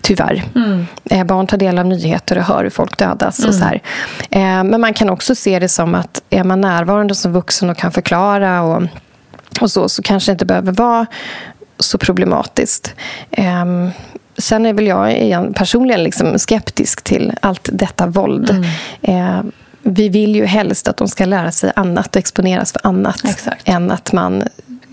tyvärr. 0.00 0.44
Mm. 0.54 0.86
Eh, 1.10 1.24
barn 1.24 1.46
tar 1.46 1.56
del 1.56 1.78
av 1.78 1.86
nyheter 1.86 2.38
och 2.38 2.44
hör 2.44 2.62
hur 2.62 2.70
folk 2.70 2.98
dödas. 2.98 3.44
Och 3.44 3.54
så 3.54 3.64
här. 3.64 3.82
Eh, 4.30 4.64
men 4.64 4.80
man 4.80 4.94
kan 4.94 5.10
också 5.10 5.34
se 5.34 5.58
det 5.58 5.68
som 5.68 5.94
att 5.94 6.22
är 6.30 6.44
man 6.44 6.60
närvarande 6.60 7.14
som 7.14 7.32
vuxen 7.32 7.70
och 7.70 7.76
kan 7.76 7.92
förklara 7.92 8.62
och, 8.62 8.82
och 9.60 9.70
så, 9.70 9.88
så 9.88 10.02
kanske 10.02 10.30
det 10.30 10.32
inte 10.32 10.46
behöver 10.46 10.72
vara 10.72 11.06
så 11.78 11.98
problematiskt. 11.98 12.94
Um, 13.30 13.90
sen 14.38 14.66
är 14.66 14.72
väl 14.72 14.86
jag 14.86 15.54
personligen 15.54 16.02
liksom 16.02 16.38
skeptisk 16.38 17.04
till 17.04 17.32
allt 17.42 17.68
detta 17.72 18.06
våld. 18.06 18.50
Mm. 19.04 19.36
Uh, 19.38 19.44
vi 19.94 20.08
vill 20.08 20.36
ju 20.36 20.44
helst 20.44 20.88
att 20.88 20.96
de 20.96 21.08
ska 21.08 21.24
lära 21.24 21.52
sig 21.52 21.72
annat 21.76 22.16
och 22.16 22.16
exponeras 22.16 22.72
för 22.72 22.86
annat 22.86 23.24
Exakt. 23.24 23.68
än 23.68 23.90
att 23.90 24.12
man 24.12 24.44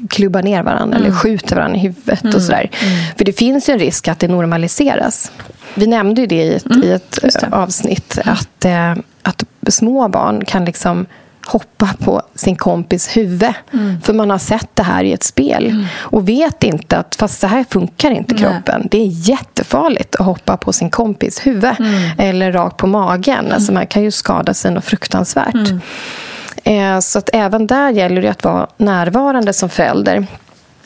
klubbar 0.10 0.43
ner 0.43 0.63
varandra 0.63 0.97
mm. 0.97 1.08
eller 1.08 1.15
skjuter 1.15 1.55
varandra 1.55 1.77
i 1.77 1.81
huvudet. 1.81 2.23
Mm. 2.23 2.36
och 2.36 2.41
sådär. 2.41 2.69
Mm. 2.81 2.97
För 3.17 3.25
det 3.25 3.34
finns 3.34 3.69
ju 3.69 3.73
en 3.73 3.79
risk 3.79 4.08
att 4.08 4.19
det 4.19 4.27
normaliseras. 4.27 5.31
Vi 5.73 5.88
nämnde 5.88 6.21
ju 6.21 6.27
det 6.27 6.43
i 6.43 6.55
ett, 6.55 6.84
i 6.84 6.91
ett 6.91 7.43
avsnitt. 7.51 8.19
Att, 8.25 8.65
eh, 8.65 8.95
att 9.21 9.43
små 9.67 10.08
barn 10.08 10.45
kan 10.45 10.65
liksom 10.65 11.05
hoppa 11.45 11.89
på 11.99 12.21
sin 12.36 12.55
kompis 12.55 13.17
huvud. 13.17 13.53
Mm. 13.73 14.01
För 14.01 14.13
man 14.13 14.29
har 14.29 14.38
sett 14.38 14.69
det 14.73 14.84
här 14.84 15.03
i 15.03 15.13
ett 15.13 15.23
spel. 15.23 15.65
Mm. 15.65 15.86
Och 15.95 16.29
vet 16.29 16.63
inte 16.63 16.97
att 16.97 17.15
fast 17.15 17.39
så 17.39 17.47
här 17.47 17.65
funkar 17.69 18.12
inte 18.12 18.36
kroppen. 18.36 18.79
Nej. 18.79 18.88
Det 18.91 18.97
är 18.97 19.29
jättefarligt 19.29 20.15
att 20.15 20.25
hoppa 20.25 20.58
på 20.58 20.73
sin 20.73 20.89
kompis 20.89 21.47
huvud. 21.47 21.75
Mm. 21.79 22.12
Eller 22.17 22.51
rakt 22.51 22.77
på 22.77 22.88
magen. 22.88 23.39
Mm. 23.39 23.53
Alltså 23.53 23.73
man 23.73 23.88
kan 23.88 24.03
ju 24.03 24.12
skada 24.12 24.53
sig 24.53 24.71
något 24.71 24.86
fruktansvärt. 24.86 25.55
Mm. 25.55 25.79
Eh, 26.63 26.99
så 26.99 27.19
att 27.19 27.29
även 27.34 27.67
där 27.67 27.89
gäller 27.91 28.21
det 28.21 28.29
att 28.29 28.43
vara 28.43 28.67
närvarande 28.77 29.53
som 29.53 29.69
förälder. 29.69 30.27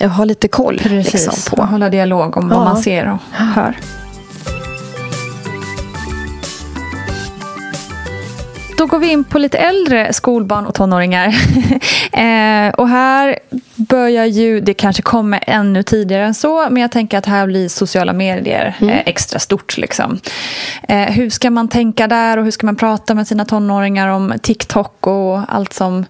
Och 0.02 0.10
ha 0.10 0.24
lite 0.24 0.48
koll. 0.48 0.80
Precis, 0.84 1.14
liksom, 1.14 1.56
på. 1.56 1.64
hålla 1.64 1.90
dialog 1.90 2.38
om 2.38 2.50
ja. 2.52 2.58
vad 2.58 2.66
man 2.66 2.84
ser 2.84 3.12
och 3.12 3.18
hör. 3.32 3.76
Då 8.80 8.86
går 8.86 9.00
vi 9.00 9.12
in 9.12 9.24
på 9.24 9.40
lite 9.40 9.58
äldre 9.58 10.14
skolbarn 10.14 10.66
och 10.66 10.74
tonåringar. 10.74 11.28
eh, 12.12 12.74
och 12.74 12.90
här 12.90 13.40
börjar 13.76 14.26
ju, 14.26 14.60
det 14.62 14.74
kanske 14.74 15.02
kommer 15.02 15.44
ännu 15.48 15.84
tidigare 15.84 16.26
än 16.26 16.34
så, 16.34 16.70
men 16.70 16.82
jag 16.82 16.92
tänker 16.92 17.18
att 17.18 17.26
här 17.26 17.48
blir 17.48 17.70
sociala 17.70 18.14
medier 18.14 18.76
mm. 18.80 18.94
eh, 18.94 19.02
extra 19.06 19.40
stort. 19.40 19.78
Liksom. 19.78 20.20
Eh, 20.88 20.98
hur 20.98 21.30
ska 21.30 21.52
man 21.52 21.68
tänka 21.68 22.08
där 22.08 22.38
och 22.38 22.44
hur 22.44 22.52
ska 22.52 22.66
man 22.66 22.76
prata 22.76 23.16
med 23.16 23.28
sina 23.28 23.46
tonåringar 23.46 24.08
om 24.08 24.34
TikTok 24.42 25.08
och 25.08 25.54
allt 25.54 25.74
som... 25.74 26.06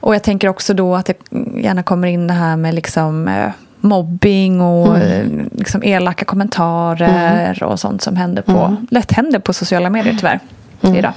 Och 0.00 0.14
jag 0.14 0.22
tänker 0.22 0.48
också 0.48 0.74
då 0.74 0.94
att 0.94 1.06
det 1.06 1.16
gärna 1.56 1.82
kommer 1.82 2.08
in 2.08 2.26
det 2.26 2.34
här 2.34 2.56
med 2.56 2.74
liksom 2.74 3.28
eh, 3.28 3.50
mobbing 3.80 4.60
och 4.60 4.96
mm. 4.96 5.40
Eh, 5.40 5.46
liksom 5.58 5.82
elaka 5.82 6.24
kommentarer 6.24 7.54
mm. 7.54 7.72
och 7.72 7.80
sånt 7.80 8.02
som 8.02 8.16
händer 8.16 8.42
på, 8.42 8.58
mm. 8.58 8.86
lätt 8.90 9.12
händer 9.12 9.38
på 9.38 9.52
sociala 9.52 9.90
medier 9.90 10.14
tyvärr 10.18 10.40
mm. 10.82 10.96
idag. 10.96 11.12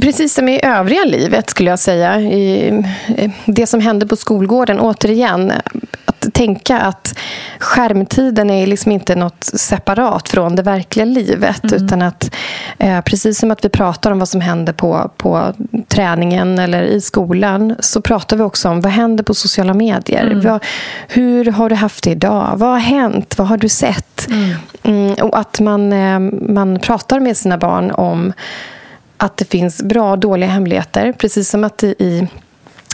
Precis 0.00 0.34
som 0.34 0.48
i 0.48 0.60
övriga 0.62 1.04
livet 1.04 1.50
skulle 1.50 1.70
jag 1.70 1.78
säga. 1.78 2.20
I 2.20 2.72
det 3.44 3.66
som 3.66 3.80
händer 3.80 4.06
på 4.06 4.16
skolgården, 4.16 4.80
återigen, 4.80 5.52
att 6.04 6.34
tänka 6.34 6.78
att 6.78 7.18
skärmtiden 7.58 8.50
är 8.50 8.66
liksom 8.66 8.92
inte 8.92 9.14
något 9.14 9.44
separat 9.44 10.28
från 10.28 10.56
det 10.56 10.62
verkliga 10.62 11.04
livet. 11.04 11.64
Mm. 11.64 11.84
Utan 11.84 12.02
att 12.02 12.34
eh, 12.78 13.00
precis 13.00 13.38
som 13.38 13.50
att 13.50 13.64
vi 13.64 13.68
pratar 13.68 14.10
om 14.10 14.18
vad 14.18 14.28
som 14.28 14.40
händer 14.40 14.72
på, 14.72 15.10
på 15.16 15.52
träningen 15.88 16.58
eller 16.58 16.82
i 16.82 17.00
skolan 17.00 17.76
så 17.80 18.00
pratar 18.00 18.36
vi 18.36 18.42
också 18.42 18.68
om 18.68 18.80
vad 18.80 18.92
händer 18.92 19.24
på 19.24 19.34
sociala 19.34 19.74
medier. 19.74 20.26
Mm. 20.26 20.40
Vad, 20.40 20.64
hur 21.08 21.44
har 21.44 21.68
du 21.68 21.74
haft 21.74 22.04
det 22.04 22.10
idag? 22.10 22.52
Vad 22.56 22.70
har 22.70 22.78
hänt? 22.78 23.38
Vad 23.38 23.46
har 23.46 23.56
du 23.56 23.68
sett? 23.68 24.26
Mm. 24.30 24.54
mm 24.82 25.14
och 25.14 25.38
att 25.38 25.60
man, 25.60 25.92
eh, 25.92 26.18
man 26.48 26.78
pratar 26.78 27.20
med 27.20 27.36
sina 27.36 27.58
barn 27.58 27.90
om 27.90 28.32
att 29.16 29.36
det 29.36 29.44
finns 29.44 29.82
bra 29.82 30.10
och 30.10 30.18
dåliga 30.18 30.50
hemligheter. 30.50 31.12
Precis 31.12 31.50
som 31.50 31.64
att 31.64 31.78
det 31.78 32.02
i 32.02 32.28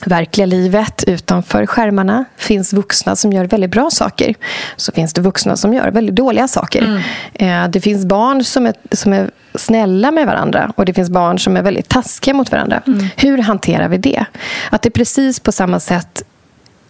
verkliga 0.07 0.47
livet 0.47 1.05
utanför 1.07 1.67
skärmarna 1.67 2.25
finns 2.37 2.73
vuxna 2.73 3.17
som 3.17 3.33
gör 3.33 3.45
väldigt 3.45 3.71
bra 3.71 3.91
saker. 3.91 4.35
Så 4.77 4.93
finns 4.93 5.13
det 5.13 5.21
vuxna 5.21 5.57
som 5.57 5.75
gör 5.75 5.91
väldigt 5.91 6.15
dåliga 6.15 6.49
saker. 6.49 6.83
Mm. 6.83 7.65
Eh, 7.65 7.71
det 7.71 7.81
finns 7.81 8.07
barn 8.07 8.45
som 8.45 8.67
är, 8.67 8.75
som 8.93 9.13
är 9.13 9.31
snälla 9.55 10.11
med 10.11 10.27
varandra 10.27 10.73
och 10.77 10.85
det 10.85 10.95
finns 10.95 11.11
barn 11.11 11.39
som 11.39 11.57
är 11.57 11.63
väldigt 11.63 11.89
taskiga 11.89 12.35
mot 12.35 12.53
varandra. 12.53 12.83
Mm. 12.87 13.07
Hur 13.17 13.39
hanterar 13.39 13.89
vi 13.89 13.99
det? 13.99 14.25
Att 14.71 14.83
det 14.83 14.89
är 14.89 14.91
precis 14.91 15.41
på 15.41 15.53
samma 15.53 15.81
sätt 15.81 16.25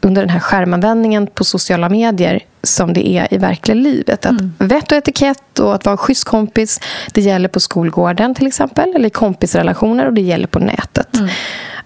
under 0.02 0.22
den 0.22 0.30
här 0.30 0.40
skärmanvändningen 0.40 1.26
på 1.26 1.44
sociala 1.44 1.88
medier 1.88 2.44
som 2.62 2.92
det 2.92 3.08
är 3.08 3.34
i 3.34 3.38
verkliga 3.38 3.74
livet. 3.74 4.26
Att 4.26 4.40
mm. 4.40 4.52
Vett 4.58 4.92
och 4.92 4.98
etikett 4.98 5.58
och 5.58 5.74
att 5.74 5.84
vara 5.84 5.92
en 5.92 5.98
schysst 5.98 6.24
kompis 6.24 6.80
det 7.12 7.20
gäller 7.20 7.48
på 7.48 7.60
skolgården 7.60 8.34
till 8.34 8.46
exempel, 8.46 8.94
eller 8.94 9.06
i 9.06 9.10
kompisrelationer 9.10 10.06
och 10.06 10.12
det 10.12 10.20
gäller 10.20 10.46
på 10.46 10.58
nätet. 10.58 11.16
Mm. 11.16 11.28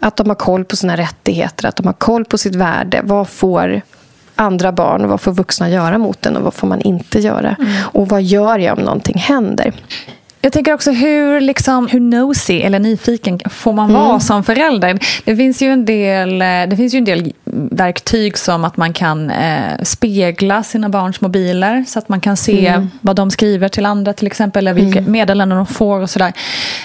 Att 0.00 0.16
de 0.16 0.29
har 0.29 0.35
koll 0.35 0.64
på 0.64 0.76
sina 0.76 0.96
rättigheter, 0.96 1.68
att 1.68 1.76
de 1.76 1.87
har 1.87 1.92
koll 1.92 2.24
på 2.24 2.38
sitt 2.38 2.55
värde. 2.55 3.00
Vad 3.05 3.29
får 3.29 3.83
andra 4.35 4.72
barn 4.72 5.05
och 5.05 5.11
vad 5.11 5.20
får 5.20 5.33
vuxna 5.33 5.70
göra 5.70 5.98
mot 5.98 6.26
en 6.26 6.37
och 6.37 6.42
vad 6.42 6.55
får 6.55 6.66
man 6.66 6.81
inte 6.81 7.20
göra? 7.20 7.57
Mm. 7.59 7.72
Och 7.83 8.09
vad 8.09 8.22
gör 8.22 8.59
jag 8.59 8.79
om 8.79 8.85
någonting 8.85 9.18
händer? 9.18 9.72
Jag 10.46 10.52
tänker 10.52 10.74
också 10.74 10.90
hur, 10.90 11.40
liksom, 11.40 11.87
hur 11.88 12.00
nosy 12.00 12.61
eller 12.61 12.78
nyfiken 12.78 13.40
får 13.50 13.72
man 13.72 13.92
vara 13.92 14.09
mm. 14.09 14.20
som 14.20 14.44
förälder? 14.44 14.98
Det 15.24 15.37
finns, 15.37 15.62
ju 15.62 15.72
en 15.72 15.85
del, 15.85 16.42
eh, 16.42 16.46
det 16.46 16.76
finns 16.76 16.94
ju 16.94 16.98
en 16.98 17.04
del 17.04 17.32
verktyg 17.70 18.38
som 18.38 18.64
att 18.64 18.76
man 18.76 18.92
kan 18.92 19.30
eh, 19.30 19.82
spegla 19.82 20.62
sina 20.62 20.88
barns 20.88 21.20
mobiler 21.20 21.85
så 21.88 21.98
att 21.98 22.09
man 22.09 22.20
kan 22.20 22.37
se 22.37 22.66
mm. 22.66 22.90
vad 23.00 23.16
de 23.16 23.30
skriver 23.30 23.68
till 23.68 23.87
andra 23.87 24.12
till 24.12 24.26
exempel, 24.26 24.66
eller 24.66 24.74
vilka 24.74 24.98
mm. 24.98 25.12
meddelanden 25.12 25.59
de 25.59 25.66
får 25.66 26.00
och 26.00 26.11
sådär. 26.11 26.32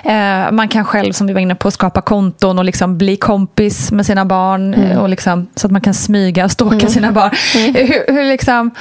Eh, 0.03 0.51
man 0.51 0.67
kan 0.67 0.85
själv, 0.85 1.13
som 1.13 1.27
vi 1.27 1.33
var 1.33 1.41
inne 1.41 1.55
på, 1.55 1.71
skapa 1.71 2.01
konton 2.01 2.59
och 2.59 2.65
liksom 2.65 2.97
bli 2.97 3.17
kompis 3.17 3.91
med 3.91 4.05
sina 4.05 4.25
barn 4.25 4.73
mm. 4.73 4.97
och 4.97 5.09
liksom, 5.09 5.47
så 5.55 5.67
att 5.67 5.71
man 5.71 5.81
kan 5.81 5.93
smyga 5.93 6.45
och 6.45 6.51
stalka 6.51 6.75
mm. 6.75 6.89
sina 6.89 7.11
barn. 7.11 7.31
Hur, 7.75 8.13
hur, 8.13 8.23
liksom, 8.23 8.71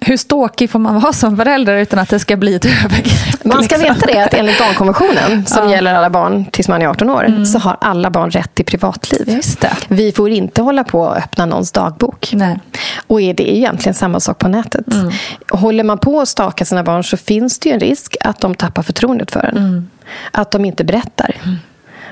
hur 0.00 0.16
ståkig 0.16 0.70
får 0.70 0.78
man 0.78 1.00
vara 1.00 1.12
som 1.12 1.36
förälder 1.36 1.76
utan 1.76 1.98
att 1.98 2.08
det 2.08 2.18
ska 2.18 2.36
bli 2.36 2.54
ett 2.54 2.64
övergrepp? 2.64 3.44
Man 3.44 3.64
ska 3.64 3.76
liksom. 3.76 3.94
veta 3.94 4.06
det 4.06 4.24
att 4.24 4.34
enligt 4.34 4.58
barnkonventionen, 4.58 5.46
som 5.46 5.64
ja. 5.64 5.70
gäller 5.70 5.94
alla 5.94 6.10
barn 6.10 6.44
tills 6.44 6.68
man 6.68 6.82
är 6.82 6.86
18 6.86 7.10
år, 7.10 7.24
mm. 7.24 7.46
så 7.46 7.58
har 7.58 7.76
alla 7.80 8.10
barn 8.10 8.30
rätt 8.30 8.54
till 8.54 8.64
privatliv. 8.64 9.40
Vi 9.88 10.12
får 10.12 10.30
inte 10.30 10.62
hålla 10.62 10.84
på 10.84 11.00
och 11.00 11.16
öppna 11.16 11.46
någons 11.46 11.72
dagbok. 11.72 12.30
Nej. 12.32 12.58
Och 13.06 13.20
är 13.20 13.34
det 13.34 13.56
egentligen 13.56 13.94
samma 13.94 14.20
sak 14.20 14.38
på 14.38 14.48
nätet. 14.48 14.92
Mm. 14.92 15.12
Håller 15.48 15.84
man 15.84 15.98
på 15.98 16.20
att 16.20 16.28
staka 16.28 16.64
sina 16.64 16.82
barn 16.82 17.04
så 17.04 17.16
finns 17.16 17.58
det 17.58 17.68
ju 17.68 17.72
en 17.72 17.80
risk 17.80 18.16
att 18.20 18.40
de 18.40 18.54
tappar 18.54 18.82
förtroendet 18.82 19.30
för 19.30 19.40
en. 19.40 19.56
Mm. 19.56 19.88
Att 20.30 20.50
de 20.50 20.64
inte 20.64 20.84
berättar. 20.84 21.36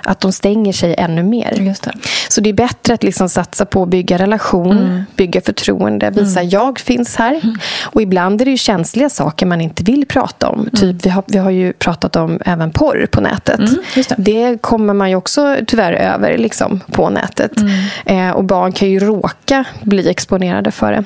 Att 0.05 0.21
de 0.21 0.33
stänger 0.33 0.73
sig 0.73 0.95
ännu 0.99 1.23
mer. 1.23 1.53
Just 1.61 1.83
det. 1.83 1.93
Så 2.29 2.41
det 2.41 2.51
är 2.51 2.55
bättre 2.55 2.95
att 2.95 3.03
liksom 3.03 3.29
satsa 3.29 3.65
på 3.65 3.83
att 3.83 3.89
bygga 3.89 4.19
relation, 4.19 4.79
mm. 4.79 5.03
bygga 5.17 5.41
förtroende, 5.41 6.11
visa 6.11 6.41
mm. 6.41 6.51
jag 6.51 6.79
finns 6.79 7.17
här. 7.17 7.41
Mm. 7.43 7.57
Och 7.83 8.03
ibland 8.03 8.41
är 8.41 8.45
det 8.45 8.51
ju 8.51 8.57
känsliga 8.57 9.11
saker 9.11 9.47
man 9.47 9.61
inte 9.61 9.85
vill 9.85 10.07
prata 10.07 10.49
om. 10.49 10.59
Mm. 10.59 10.71
Typ, 10.71 11.07
vi, 11.07 11.11
har, 11.11 11.25
vi 11.27 11.39
har 11.39 11.51
ju 11.51 11.73
pratat 11.73 12.17
om 12.17 12.41
även 12.45 12.71
porr 12.71 13.07
på 13.11 13.21
nätet. 13.21 13.59
Mm, 13.59 13.77
det. 13.95 14.15
det. 14.19 14.63
kommer 14.63 14.95
man 14.95 15.11
ju 15.11 15.17
också 15.17 15.57
tyvärr 15.67 15.93
över 15.93 16.39
liksom, 16.39 16.81
på 16.93 17.11
nätet. 17.11 17.53
Mm. 17.57 18.29
Eh, 18.29 18.37
och 18.37 18.45
barn 18.45 18.73
kan 18.73 18.91
ju 18.91 18.99
råka 18.99 19.65
bli 19.83 20.11
exponerade 20.11 20.71
för 20.71 20.93
det. 20.93 21.05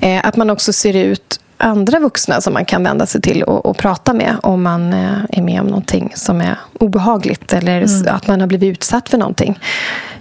Eh, 0.00 0.26
att 0.26 0.36
man 0.36 0.50
också 0.50 0.72
ser 0.72 0.96
ut 0.96 1.40
andra 1.58 1.98
vuxna 1.98 2.40
som 2.40 2.52
man 2.52 2.64
kan 2.64 2.82
vända 2.82 3.06
sig 3.06 3.20
till 3.20 3.42
och, 3.42 3.66
och 3.66 3.76
prata 3.76 4.12
med 4.12 4.36
om 4.42 4.62
man 4.62 4.92
eh, 4.92 5.18
är 5.28 5.42
med 5.42 5.60
om 5.60 5.66
någonting 5.66 6.12
som 6.14 6.40
är 6.40 6.56
obehagligt 6.78 7.52
eller 7.52 7.82
mm. 7.82 8.14
att 8.14 8.28
man 8.28 8.40
har 8.40 8.46
blivit 8.46 8.72
utsatt 8.72 9.08
för 9.08 9.18
någonting. 9.18 9.58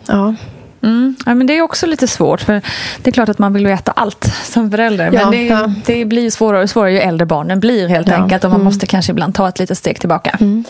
Ja. 0.08 0.36
Mm. 0.82 1.16
Ja, 1.26 1.34
men 1.34 1.48
det 1.48 1.58
är 1.58 1.62
också 1.62 1.86
lite 1.86 2.08
svårt, 2.08 2.42
för 2.42 2.62
det 3.02 3.10
är 3.10 3.12
klart 3.12 3.30
att 3.30 3.40
man 3.40 3.54
vill 3.54 3.68
veta 3.68 3.92
allt 3.92 4.32
som 4.44 4.72
förälder. 4.72 5.12
Ja, 5.14 5.22
men 5.22 5.32
det, 5.32 5.46
ja. 5.46 5.74
det 5.86 6.06
blir 6.06 6.30
svårare 6.30 6.64
och 6.64 6.70
svårare 6.70 6.92
ju 6.92 7.00
äldre 7.00 7.26
barnen 7.26 7.60
blir 7.60 7.88
helt 7.88 8.08
ja. 8.08 8.16
enkelt. 8.16 8.44
Och 8.44 8.50
man 8.50 8.60
mm. 8.60 8.66
måste 8.66 8.86
kanske 8.86 9.12
ibland 9.12 9.36
ta 9.36 9.50
ett 9.50 9.60
litet 9.60 9.78
steg 9.78 10.00
tillbaka. 10.00 10.38
Mm. 10.40 10.64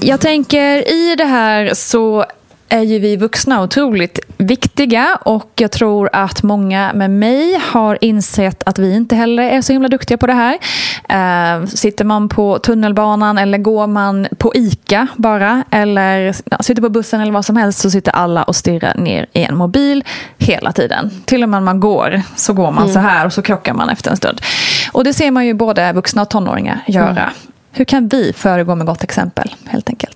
Jag 0.00 0.20
tänker 0.20 0.90
i 0.92 1.14
det 1.16 1.24
här 1.24 1.74
så 1.74 2.24
är 2.68 2.82
ju 2.82 2.98
vi 2.98 3.16
vuxna 3.16 3.62
otroligt 3.62 4.18
viktiga 4.36 5.18
och 5.22 5.50
jag 5.56 5.72
tror 5.72 6.10
att 6.12 6.42
många 6.42 6.92
med 6.94 7.10
mig 7.10 7.60
har 7.72 7.98
insett 8.00 8.62
att 8.66 8.78
vi 8.78 8.94
inte 8.94 9.16
heller 9.16 9.42
är 9.42 9.62
så 9.62 9.72
himla 9.72 9.88
duktiga 9.88 10.18
på 10.18 10.26
det 10.26 10.32
här. 10.32 10.58
Uh, 11.12 11.66
sitter 11.66 12.04
man 12.04 12.28
på 12.28 12.58
tunnelbanan 12.58 13.38
eller 13.38 13.58
går 13.58 13.86
man 13.86 14.26
på 14.38 14.52
ICA 14.54 15.06
bara 15.16 15.64
eller 15.70 16.36
ja, 16.44 16.58
sitter 16.60 16.82
på 16.82 16.88
bussen 16.88 17.20
eller 17.20 17.32
vad 17.32 17.44
som 17.44 17.56
helst 17.56 17.78
så 17.78 17.90
sitter 17.90 18.12
alla 18.12 18.42
och 18.42 18.56
stirrar 18.56 18.94
ner 18.94 19.26
i 19.32 19.42
en 19.42 19.56
mobil 19.56 20.04
hela 20.38 20.72
tiden. 20.72 21.10
Till 21.24 21.42
och 21.42 21.48
med 21.48 21.62
när 21.62 21.64
man 21.64 21.80
går 21.80 22.22
så 22.36 22.52
går 22.52 22.70
man 22.70 22.82
mm. 22.82 22.94
så 22.94 23.00
här 23.00 23.26
och 23.26 23.32
så 23.32 23.42
krockar 23.42 23.74
man 23.74 23.88
efter 23.88 24.10
en 24.10 24.16
stund. 24.16 24.40
Och 24.92 25.04
det 25.04 25.14
ser 25.14 25.30
man 25.30 25.46
ju 25.46 25.54
både 25.54 25.92
vuxna 25.92 26.22
och 26.22 26.30
tonåringar 26.30 26.80
göra. 26.86 27.10
Mm. 27.10 27.34
Hur 27.72 27.84
kan 27.84 28.08
vi 28.08 28.32
föregå 28.32 28.74
med 28.74 28.86
gott 28.86 29.04
exempel 29.04 29.54
helt 29.66 29.88
enkelt? 29.88 30.15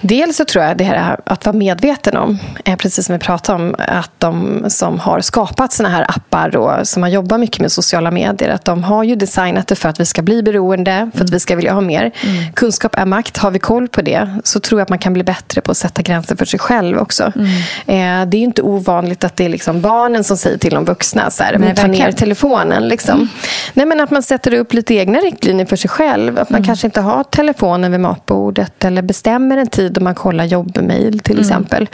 Dels 0.00 0.36
så 0.36 0.44
tror 0.44 0.64
jag 0.64 0.76
det 0.76 0.84
här 0.84 1.20
att 1.24 1.46
vara 1.46 1.56
medveten 1.56 2.16
om, 2.16 2.38
är 2.64 2.76
precis 2.76 3.06
som 3.06 3.12
vi 3.12 3.18
pratade 3.18 3.62
om, 3.62 3.74
att 3.78 4.10
de 4.18 4.64
som 4.68 4.98
har 4.98 5.20
skapat 5.20 5.72
såna 5.72 5.88
här 5.88 6.06
appar 6.08 6.56
och 6.56 6.88
som 6.88 7.02
har 7.02 7.10
jobbat 7.10 7.40
mycket 7.40 7.60
med 7.60 7.72
sociala 7.72 8.10
medier, 8.10 8.48
att 8.48 8.64
de 8.64 8.84
har 8.84 9.04
ju 9.04 9.16
designat 9.16 9.66
det 9.66 9.76
för 9.76 9.88
att 9.88 10.00
vi 10.00 10.04
ska 10.04 10.22
bli 10.22 10.42
beroende, 10.42 11.10
för 11.14 11.24
att 11.24 11.30
vi 11.30 11.40
ska 11.40 11.56
vilja 11.56 11.72
ha 11.72 11.80
mer. 11.80 12.02
Mm. 12.02 12.52
Kunskap 12.52 12.94
är 12.94 13.06
makt. 13.06 13.36
Har 13.36 13.50
vi 13.50 13.58
koll 13.58 13.88
på 13.88 14.02
det 14.02 14.28
så 14.44 14.60
tror 14.60 14.80
jag 14.80 14.82
att 14.84 14.90
man 14.90 14.98
kan 14.98 15.12
bli 15.12 15.24
bättre 15.24 15.60
på 15.60 15.70
att 15.70 15.76
sätta 15.76 16.02
gränser 16.02 16.36
för 16.36 16.44
sig 16.44 16.58
själv 16.58 16.98
också. 16.98 17.32
Mm. 17.36 18.22
Eh, 18.22 18.28
det 18.28 18.36
är 18.36 18.42
inte 18.42 18.62
ovanligt 18.62 19.24
att 19.24 19.36
det 19.36 19.44
är 19.44 19.48
liksom 19.48 19.80
barnen 19.80 20.24
som 20.24 20.36
säger 20.36 20.58
till 20.58 20.74
de 20.74 20.84
vuxna, 20.84 21.30
så 21.30 21.42
här, 21.42 21.58
Nej, 21.58 21.74
ta 21.74 21.86
ner 21.86 22.12
telefonen. 22.12 22.88
Liksom. 22.88 23.14
Mm. 23.14 23.28
Nej, 23.74 23.86
men 23.86 24.00
att 24.00 24.10
man 24.10 24.22
sätter 24.22 24.54
upp 24.54 24.72
lite 24.72 24.94
egna 24.94 25.18
riktlinjer 25.18 25.66
för 25.66 25.76
sig 25.76 25.90
själv. 25.90 26.38
Att 26.38 26.50
man 26.50 26.58
mm. 26.58 26.66
kanske 26.66 26.86
inte 26.86 27.00
har 27.00 27.24
telefonen 27.24 27.92
vid 27.92 28.00
matbordet 28.00 28.84
eller 28.84 29.02
bestämmer 29.02 29.56
en 29.56 29.66
tid 29.66 29.95
då 29.96 30.04
man 30.04 30.14
kollar 30.14 30.44
jobbmejl 30.44 31.20
till 31.20 31.32
mm. 31.32 31.40
exempel. 31.40 31.88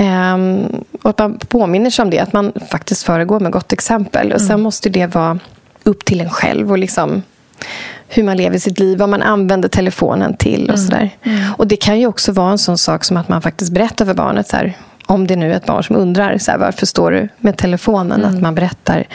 Um, 0.00 0.84
och 1.02 1.10
att 1.10 1.18
man 1.18 1.38
påminner 1.38 1.90
sig 1.90 2.02
om 2.02 2.10
det, 2.10 2.18
att 2.18 2.32
man 2.32 2.52
faktiskt 2.70 3.02
föregår 3.02 3.40
med 3.40 3.52
gott 3.52 3.72
exempel. 3.72 4.32
Och 4.32 4.40
Sen 4.40 4.50
mm. 4.50 4.60
måste 4.60 4.88
det 4.88 5.06
vara 5.06 5.38
upp 5.82 6.04
till 6.04 6.20
en 6.20 6.30
själv 6.30 6.70
och 6.70 6.78
liksom 6.78 7.22
hur 8.08 8.22
man 8.22 8.36
lever 8.36 8.58
sitt 8.58 8.78
liv, 8.78 8.98
vad 8.98 9.08
man 9.08 9.22
använder 9.22 9.68
telefonen 9.68 10.36
till 10.36 10.70
och 10.70 10.78
mm. 10.78 10.86
sådär. 10.86 11.10
Och 11.56 11.66
Det 11.66 11.76
kan 11.76 12.00
ju 12.00 12.06
också 12.06 12.32
vara 12.32 12.50
en 12.50 12.58
sån 12.58 12.78
sak 12.78 13.04
som 13.04 13.16
att 13.16 13.28
man 13.28 13.42
faktiskt 13.42 13.72
berättar 13.72 14.04
för 14.06 14.14
barnet 14.14 14.48
så 14.48 14.56
här, 14.56 14.76
om 15.06 15.26
det 15.26 15.36
nu 15.36 15.52
är 15.52 15.56
ett 15.56 15.66
barn 15.66 15.84
som 15.84 15.96
undrar 15.96 16.38
så 16.38 16.50
här, 16.50 16.58
varför 16.58 16.86
står 16.86 17.10
du 17.10 17.28
med 17.38 17.56
telefonen, 17.56 18.20
mm. 18.20 18.34
att 18.34 18.42
man 18.42 18.54
berättar 18.54 19.06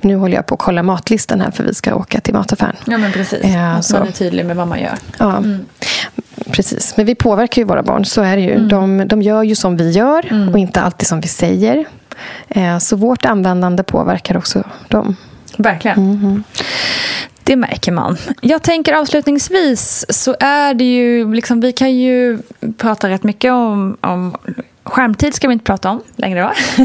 nu 0.00 0.16
håller 0.16 0.36
jag 0.36 0.46
på 0.46 0.54
att 0.54 0.60
kolla 0.60 0.82
matlistan 0.82 1.40
här 1.40 1.50
för 1.50 1.64
vi 1.64 1.74
ska 1.74 1.94
åka 1.94 2.20
till 2.20 2.34
mataffären. 2.34 2.76
Ja, 2.84 2.98
men 2.98 3.12
precis. 3.12 3.44
Eh, 3.44 3.76
att 3.76 3.92
man 3.92 4.08
är 4.08 4.12
tydlig 4.12 4.46
med 4.46 4.56
vad 4.56 4.68
man 4.68 4.80
gör. 4.80 4.98
Ja, 5.18 5.36
mm. 5.36 5.66
Precis. 6.52 6.96
Men 6.96 7.06
vi 7.06 7.14
påverkar 7.14 7.62
ju 7.62 7.68
våra 7.68 7.82
barn, 7.82 8.04
så 8.04 8.22
är 8.22 8.36
det 8.36 8.42
ju. 8.42 8.54
Mm. 8.54 8.68
De, 8.68 9.08
de 9.08 9.22
gör 9.22 9.42
ju 9.42 9.54
som 9.54 9.76
vi 9.76 9.90
gör 9.90 10.26
mm. 10.30 10.48
och 10.48 10.58
inte 10.58 10.80
alltid 10.80 11.08
som 11.08 11.20
vi 11.20 11.28
säger. 11.28 11.84
Eh, 12.48 12.78
så 12.78 12.96
vårt 12.96 13.24
användande 13.24 13.82
påverkar 13.82 14.36
också 14.36 14.62
dem. 14.88 15.16
Verkligen. 15.56 15.98
Mm-hmm. 15.98 16.42
Det 17.44 17.56
märker 17.56 17.92
man. 17.92 18.16
Jag 18.40 18.62
tänker 18.62 18.92
avslutningsvis 18.92 20.06
så 20.08 20.36
är 20.40 20.74
det 20.74 20.84
ju, 20.84 21.34
liksom, 21.34 21.60
vi 21.60 21.72
kan 21.72 21.94
ju 21.94 22.38
prata 22.76 23.08
rätt 23.08 23.22
mycket 23.22 23.52
om, 23.52 23.96
om 24.00 24.36
Skärmtid 24.84 25.34
ska 25.34 25.48
vi 25.48 25.52
inte 25.52 25.64
prata 25.64 25.90
om 25.90 26.02
längre 26.16 26.42
va? 26.42 26.54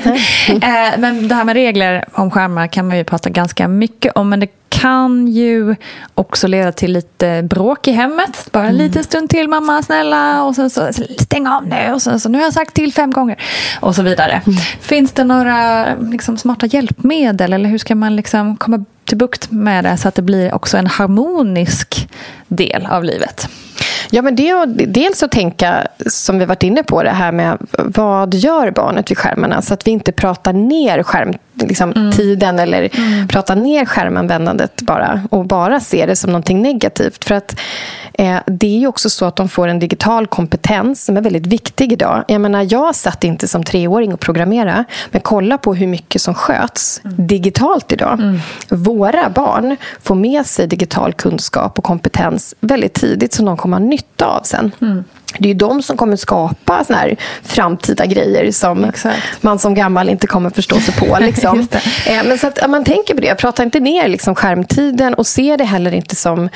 Eh, 0.50 1.00
men 1.00 1.28
det 1.28 1.36
här 1.36 1.44
med 1.44 1.54
regler 1.54 2.06
om 2.12 2.32
skärmar 2.32 2.68
kan 2.68 2.88
man 2.88 2.98
ju 2.98 3.04
prata 3.04 3.30
ganska 3.30 3.68
mycket 3.68 4.14
om. 4.16 4.30
Men 4.30 4.40
det 4.40 4.48
kan 4.70 5.28
ju 5.28 5.76
också 6.16 6.48
leda 6.48 6.72
till 6.72 6.92
lite 6.92 7.44
bråk 7.44 7.88
i 7.88 7.92
hemmet. 7.92 8.50
Bara 8.52 8.64
en 8.64 8.70
mm. 8.70 8.88
liten 8.88 9.04
stund 9.04 9.30
till 9.30 9.48
mamma, 9.48 9.82
snälla. 9.82 10.44
Och 10.44 10.56
sen 10.56 10.70
så 10.70 10.90
stäng 11.20 11.48
av 11.48 11.68
nu. 11.68 11.94
Och 11.94 12.02
sen 12.02 12.20
så 12.20 12.30
nu 12.30 12.38
har 12.38 12.46
jag 12.46 12.54
sagt 12.54 12.74
till 12.74 12.94
fem 12.94 13.12
gånger. 13.12 13.42
Och 13.80 13.96
så 13.96 14.04
vidare. 14.04 14.42
Mm. 14.46 14.60
Finns 14.82 15.12
det 15.12 15.24
några 15.24 15.86
liksom, 15.96 16.38
smarta 16.38 16.66
hjälpmedel? 16.66 17.54
Eller 17.54 17.70
hur 17.70 17.78
ska 17.78 17.96
man 17.96 18.16
liksom 18.16 18.58
komma 18.58 18.86
till 19.06 19.18
bukt 19.18 19.52
med 19.52 19.84
det 19.84 19.98
så 19.98 20.08
att 20.08 20.16
det 20.16 20.22
blir 20.22 20.54
också 20.54 20.78
en 20.78 20.88
harmonisk 20.88 22.10
del 22.48 22.86
av 22.86 23.04
livet? 23.04 23.50
Ja, 24.12 24.22
men 24.22 24.36
det 24.36 24.50
är 24.50 24.66
dels 24.88 25.24
att 25.24 25.32
tänka, 25.32 25.88
som 26.08 26.40
vi 26.40 26.46
varit 26.46 26.64
inne 26.64 26.84
på, 26.84 27.04
det 27.04 27.10
här 27.10 27.32
med 27.32 27.58
vad 27.72 28.34
gör 28.34 28.72
barnet 28.72 29.12
vid 29.12 29.18
skärmarna? 29.18 29.62
Så 29.62 29.74
att 29.74 29.88
vi 29.88 29.92
inte 29.92 30.12
pratar 30.12 30.54
ner 30.54 31.04
skärmtid 31.04 31.42
liksom, 31.68 31.92
mm. 31.92 32.12
tiden 32.12 32.60
eller 32.60 32.98
mm. 32.98 33.28
pratar 33.28 33.56
ner 33.56 33.86
skärmanvändandet 33.86 34.82
bara 34.82 35.22
och 35.30 35.46
bara 35.46 35.80
ser 35.80 36.08
det 36.08 36.16
som 36.16 36.32
någonting 36.32 36.62
negativt. 36.62 37.26
För 37.26 37.36
att 37.36 37.60
eh, 38.14 38.38
det 38.46 38.68
är 38.68 38.80
ju 38.80 38.88
också 38.88 39.10
så 39.10 39.26
att 39.26 39.36
de 39.36 39.50
får 39.50 39.68
en 39.68 39.80
digital 39.80 40.28
kompetens 40.28 41.06
som 41.06 41.18
är 41.18 41.22
väldigt 41.22 41.48
viktig 41.48 41.92
idag. 41.94 42.24
Jag 42.28 42.42
menar, 42.42 42.68
jag 42.70 42.96
satt 42.96 43.24
inte 43.24 43.48
som 43.48 43.64
treåring 43.64 44.14
och 44.14 44.20
programmera 44.20 44.86
men 45.12 45.22
kolla 45.22 45.58
på 45.58 45.74
hur 45.74 45.88
mycket 45.88 46.22
som 46.22 46.34
sköts 46.34 47.02
mm. 47.04 47.28
digitalt 47.28 47.92
idag. 47.92 48.14
Mm. 48.14 48.40
Våra 48.70 49.30
barn 49.30 49.78
får 50.02 50.16
med 50.16 50.46
sig 50.46 50.68
digital 50.68 51.14
kunskap 51.14 51.78
och 51.78 51.84
kompetens 51.84 52.56
väldigt 52.60 52.94
tidigt 52.94 53.34
som 53.34 53.46
de 53.46 53.58
kommer 53.58 53.78
ha 53.78 53.86
nytta 53.86 54.26
av 54.26 54.42
sen. 54.44 54.72
Det 55.38 55.48
är 55.48 55.54
ju 55.54 55.58
de 55.58 55.82
som 55.82 55.98
kommer 55.98 56.16
skapa 56.16 56.84
såna 56.84 57.00
här 57.00 57.16
framtida 57.44 58.06
grejer 58.06 58.52
som 58.52 58.86
Exakt. 58.86 59.18
man 59.42 59.60
som 59.60 59.74
gammal 59.74 60.10
inte 60.10 60.28
kommer 60.28 60.50
förstå 60.50 60.80
sig 60.80 60.94
på. 60.94 61.18
Liksom. 61.22 61.68
Eh, 62.08 62.24
men 62.26 62.38
så 62.38 62.48
att 62.48 62.70
man 62.70 62.84
tänker 62.84 63.16
på 63.16 63.22
det. 63.22 63.36
Prata 63.36 63.64
inte 63.64 63.80
ner 63.80 64.08
liksom 64.08 64.36
skärmtiden 64.36 65.14
och 65.14 65.28
se 65.28 65.58
det 65.58 65.64
heller 65.64 65.94
inte 65.94 66.16
som 66.16 66.50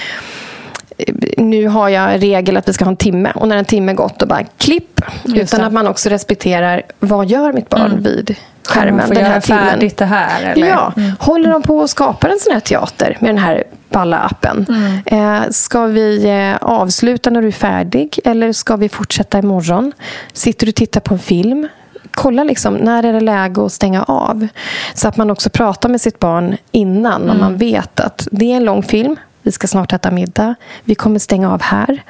eh, 0.98 1.14
nu 1.38 1.68
har 1.68 1.90
jag 1.90 2.14
en 2.14 2.20
regel 2.20 2.58
att 2.58 2.70
vi 2.70 2.74
ska 2.74 2.86
ha 2.86 2.92
en 2.92 2.98
timme 2.98 3.32
och 3.36 3.48
när 3.48 3.58
en 3.58 3.66
timme 3.66 3.94
gått 3.94 4.20
då 4.20 4.26
bara 4.26 4.44
klipp. 4.58 5.02
Utan 5.24 5.62
att 5.62 5.74
man 5.74 5.88
också 5.88 6.10
respekterar 6.10 6.82
vad 7.00 7.30
gör 7.30 7.54
mitt 7.54 7.70
barn 7.70 7.92
mm. 7.92 8.04
vid 8.04 8.36
skärmen 8.68 9.10
den 9.10 9.26
här 9.26 9.40
timmen. 9.42 9.92
det 9.98 10.06
här? 10.06 10.52
Eller? 10.52 10.68
Ja, 10.68 10.94
mm. 10.98 11.12
håller 11.20 11.50
de 11.50 11.62
på 11.62 11.82
att 11.82 11.90
skapa 11.90 12.28
en 12.28 12.40
sån 12.40 12.54
här 12.54 12.60
teater 12.60 13.18
med 13.20 13.30
den 13.30 13.38
här 13.38 13.64
balla 13.90 14.20
appen. 14.20 14.66
Mm. 14.70 15.42
Eh, 15.42 15.50
ska 15.50 15.86
vi 15.86 16.26
eh, 16.26 16.56
avsluta 16.70 17.30
när 17.30 17.42
du 17.42 17.48
är 17.48 17.52
färdig 17.52 18.20
eller 18.26 18.52
ska 18.52 18.76
vi 18.76 18.90
fortsätta 18.90 19.40
imorgon? 19.40 19.92
Sitter 20.34 20.66
du 20.66 20.70
och 20.70 20.76
tittar 20.76 21.02
på 21.02 21.14
en 21.14 21.20
film? 21.20 21.68
Kolla 22.12 22.44
liksom, 22.44 22.74
när 22.74 23.04
är 23.04 23.14
det 23.14 23.20
läge 23.20 23.66
att 23.66 23.72
stänga 23.72 24.04
av? 24.04 24.48
Så 24.94 25.08
att 25.08 25.18
man 25.18 25.32
också 25.32 25.50
pratar 25.50 25.90
med 25.90 26.02
sitt 26.02 26.20
barn 26.20 26.58
innan 26.72 27.22
mm. 27.22 27.30
om 27.30 27.40
man 27.40 27.58
vet 27.58 28.00
att 28.00 28.28
det 28.32 28.52
är 28.52 28.56
en 28.56 28.66
lång 28.66 28.84
film. 28.84 29.16
Vi 29.42 29.52
ska 29.52 29.68
snart 29.68 29.94
äta 29.94 30.12
middag. 30.12 30.56
Vi 30.84 30.96
kommer 30.96 31.20
stänga 31.20 31.54
av 31.54 31.62
här. 31.62 32.04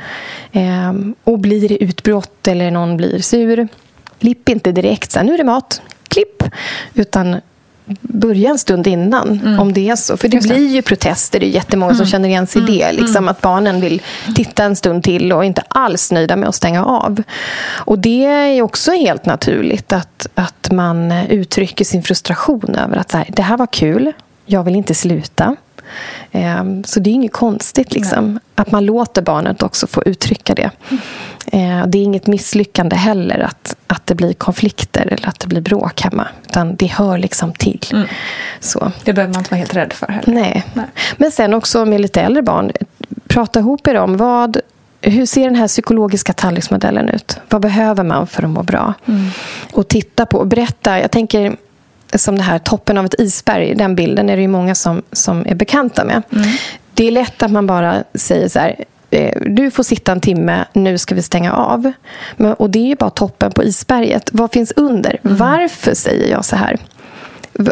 Eh, 0.51 0.93
och 1.23 1.39
blir 1.39 1.69
det 1.69 1.83
utbrott 1.83 2.47
eller 2.47 2.71
någon 2.71 2.97
blir 2.97 3.19
sur, 3.19 3.67
lipp 4.19 4.49
inte 4.49 4.71
direkt. 4.71 5.11
Så 5.11 5.19
här, 5.19 5.25
nu 5.25 5.33
är 5.33 5.37
det 5.37 5.43
mat. 5.43 5.81
Klipp. 6.13 6.43
Utan 6.93 7.41
börja 8.01 8.49
en 8.49 8.57
stund 8.57 8.87
innan, 8.87 9.39
mm. 9.39 9.59
om 9.59 9.73
det 9.73 9.89
är 9.89 9.95
så. 9.95 10.17
För 10.17 10.27
det 10.27 10.35
Just 10.35 10.49
blir 10.49 10.67
ju 10.67 10.81
protester, 10.81 11.39
det 11.39 11.45
är 11.45 11.49
jättemånga 11.49 11.91
mm. 11.91 11.97
som 11.97 12.05
känner 12.05 12.29
igen 12.29 12.47
sig 12.47 12.61
i 12.61 12.65
mm. 12.65 12.77
det. 12.77 12.91
Liksom, 12.91 13.15
mm. 13.15 13.27
Att 13.27 13.41
barnen 13.41 13.81
vill 13.81 14.01
titta 14.35 14.63
en 14.63 14.75
stund 14.75 15.03
till 15.03 15.33
och 15.33 15.45
inte 15.45 15.63
alls 15.67 16.11
nöjda 16.11 16.35
med 16.35 16.49
att 16.49 16.55
stänga 16.55 16.85
av. 16.85 17.23
Och 17.75 17.99
det 17.99 18.25
är 18.25 18.61
också 18.61 18.91
helt 18.91 19.25
naturligt 19.25 19.93
att, 19.93 20.27
att 20.35 20.71
man 20.71 21.11
uttrycker 21.11 21.85
sin 21.85 22.03
frustration 22.03 22.75
över 22.75 22.97
att 22.97 23.11
så 23.11 23.17
här, 23.17 23.27
det 23.29 23.41
här 23.41 23.57
var 23.57 23.67
kul, 23.67 24.11
jag 24.45 24.63
vill 24.63 24.75
inte 24.75 24.93
sluta. 24.93 25.55
Ehm, 26.31 26.83
så 26.83 26.99
det 26.99 27.09
är 27.09 27.11
inget 27.11 27.33
konstigt 27.33 27.93
liksom, 27.93 28.39
att 28.55 28.71
man 28.71 28.85
låter 28.85 29.21
barnet 29.21 29.63
också 29.63 29.87
få 29.87 30.03
uttrycka 30.03 30.55
det. 30.55 30.71
Ehm, 31.51 31.91
det 31.91 31.97
är 31.97 32.03
inget 32.03 32.27
misslyckande 32.27 32.95
heller 32.95 33.39
att, 33.39 33.75
att 33.87 34.07
det 34.07 34.15
blir 34.15 34.33
konflikter 34.33 35.07
eller 35.07 35.27
att 35.27 35.39
det 35.39 35.47
blir 35.47 35.61
bråk 35.61 36.01
hemma. 36.01 36.27
Utan 36.49 36.75
det 36.75 36.85
hör 36.85 37.17
liksom 37.17 37.53
till. 37.53 37.85
Mm. 37.93 38.07
Så. 38.59 38.91
Det 39.03 39.13
behöver 39.13 39.33
man 39.33 39.39
inte 39.39 39.51
vara 39.51 39.59
helt 39.59 39.75
rädd 39.75 39.93
för 39.93 40.07
heller. 40.07 40.33
Nej. 40.33 40.63
Nej. 40.73 40.85
Men 41.17 41.31
sen 41.31 41.53
också 41.53 41.85
med 41.85 42.01
lite 42.01 42.21
äldre 42.21 42.41
barn. 42.41 42.71
Prata 43.27 43.59
ihop 43.59 43.87
er 43.87 43.95
om 43.95 44.17
vad 44.17 44.57
hur 45.01 45.25
ser 45.25 45.43
den 45.43 45.55
här 45.55 45.67
psykologiska 45.67 46.33
tallriksmodellen 46.33 47.09
ut? 47.09 47.39
Vad 47.49 47.61
behöver 47.61 48.03
man 48.03 48.27
för 48.27 48.43
att 48.43 48.49
må 48.49 48.63
bra? 48.63 48.93
Mm. 49.05 49.29
Och 49.71 49.87
titta 49.87 50.25
på 50.25 50.37
och 50.37 50.47
berätta. 50.47 50.99
Jag 50.99 51.11
tänker 51.11 51.55
som 52.13 52.37
det 52.37 52.43
här 52.43 52.59
toppen 52.59 52.97
av 52.97 53.05
ett 53.05 53.19
isberg, 53.19 53.75
den 53.75 53.95
bilden 53.95 54.29
är 54.29 54.35
det 54.35 54.41
ju 54.41 54.47
många 54.47 54.75
som, 54.75 55.01
som 55.11 55.45
är 55.47 55.55
bekanta 55.55 56.05
med. 56.05 56.21
Mm. 56.31 56.49
Det 56.93 57.07
är 57.07 57.11
lätt 57.11 57.43
att 57.43 57.51
man 57.51 57.67
bara 57.67 58.03
säger 58.13 58.49
så 58.49 58.59
här, 58.59 58.75
eh, 58.79 58.85
du 59.45 59.71
får 59.71 59.83
sitta 59.83 60.11
en 60.11 60.21
timme, 60.21 60.65
nu 60.73 60.97
ska 60.97 61.15
vi 61.15 61.21
stänga 61.21 61.53
av. 61.53 61.91
Men, 62.37 62.53
och 62.53 62.69
det 62.69 62.91
är 62.91 62.95
bara 62.95 63.09
toppen 63.09 63.51
på 63.51 63.63
isberget. 63.63 64.29
Vad 64.33 64.51
finns 64.51 64.73
under? 64.75 65.19
Mm. 65.23 65.37
Varför 65.37 65.93
säger 65.93 66.31
jag 66.31 66.45
så 66.45 66.55
här? 66.55 66.77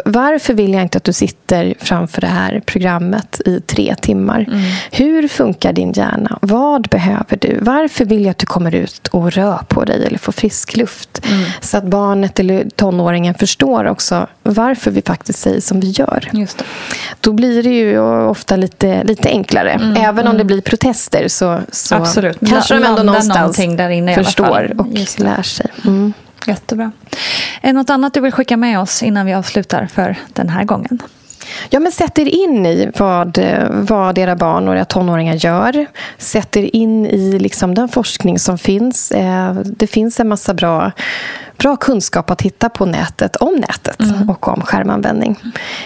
Varför 0.04 0.54
vill 0.54 0.72
jag 0.72 0.82
inte 0.82 0.98
att 0.98 1.04
du 1.04 1.12
sitter 1.12 1.74
framför 1.78 2.20
det 2.20 2.26
här 2.26 2.62
programmet 2.66 3.40
i 3.46 3.60
tre 3.60 3.94
timmar? 4.00 4.40
Mm. 4.40 4.60
Hur 4.90 5.28
funkar 5.28 5.72
din 5.72 5.92
hjärna? 5.92 6.38
Vad 6.42 6.88
behöver 6.88 7.36
du? 7.40 7.58
Varför 7.60 8.04
vill 8.04 8.24
jag 8.24 8.30
att 8.30 8.38
du 8.38 8.46
kommer 8.46 8.74
ut 8.74 9.08
och 9.08 9.32
rör 9.32 9.60
på 9.68 9.84
dig 9.84 10.06
eller 10.06 10.18
får 10.18 10.32
frisk 10.32 10.76
luft? 10.76 11.22
Mm. 11.30 11.44
Så 11.60 11.78
att 11.78 11.84
barnet 11.84 12.40
eller 12.40 12.68
tonåringen 12.76 13.34
förstår 13.34 13.84
också 13.84 14.26
varför 14.42 14.90
vi 14.90 15.02
faktiskt 15.02 15.38
säger 15.38 15.60
som 15.60 15.80
vi 15.80 15.90
gör. 15.90 16.30
Just 16.32 16.58
det. 16.58 16.64
Då 17.20 17.32
blir 17.32 17.62
det 17.62 17.70
ju 17.70 17.98
ofta 18.28 18.56
lite, 18.56 19.04
lite 19.04 19.28
enklare. 19.28 19.70
Mm. 19.70 19.96
Även 19.96 20.26
om 20.26 20.32
det 20.32 20.40
mm. 20.40 20.46
blir 20.46 20.60
protester 20.60 21.28
så, 21.28 21.60
så 21.72 21.94
Absolut. 21.94 22.38
kanske 22.48 22.74
de 22.74 22.84
ändå 22.84 23.02
någonstans 23.02 23.56
där 23.56 23.90
inne 23.90 24.14
förstår 24.14 24.74
och 24.78 24.88
lär 25.18 25.42
sig. 25.42 25.66
Jättebra. 26.46 26.92
Är 27.60 27.68
det 27.68 27.72
något 27.72 27.90
annat 27.90 28.14
du 28.14 28.20
vill 28.20 28.32
skicka 28.32 28.56
med 28.56 28.80
oss 28.80 29.02
innan 29.02 29.26
vi 29.26 29.34
avslutar 29.34 29.86
för 29.86 30.16
den 30.32 30.48
här 30.48 30.64
gången? 30.64 31.02
Ja, 31.70 31.80
men 31.80 31.92
sätt 31.92 32.18
er 32.18 32.26
in 32.26 32.66
i 32.66 32.90
vad, 32.96 33.38
vad 33.70 34.18
era 34.18 34.36
barn 34.36 34.68
och 34.68 34.74
era 34.74 34.84
tonåringar 34.84 35.34
gör. 35.34 35.86
Sätt 36.18 36.56
er 36.56 36.76
in 36.76 37.06
i 37.06 37.38
liksom 37.38 37.74
den 37.74 37.88
forskning 37.88 38.38
som 38.38 38.58
finns. 38.58 39.10
Eh, 39.10 39.54
det 39.54 39.86
finns 39.86 40.20
en 40.20 40.28
massa 40.28 40.54
bra, 40.54 40.92
bra 41.56 41.76
kunskap 41.76 42.30
att 42.30 42.42
hitta 42.42 42.68
på 42.68 42.86
nätet 42.86 43.36
om 43.36 43.54
nätet 43.54 44.00
mm. 44.00 44.30
och 44.30 44.48
om 44.48 44.62
skärmanvändning. 44.62 45.36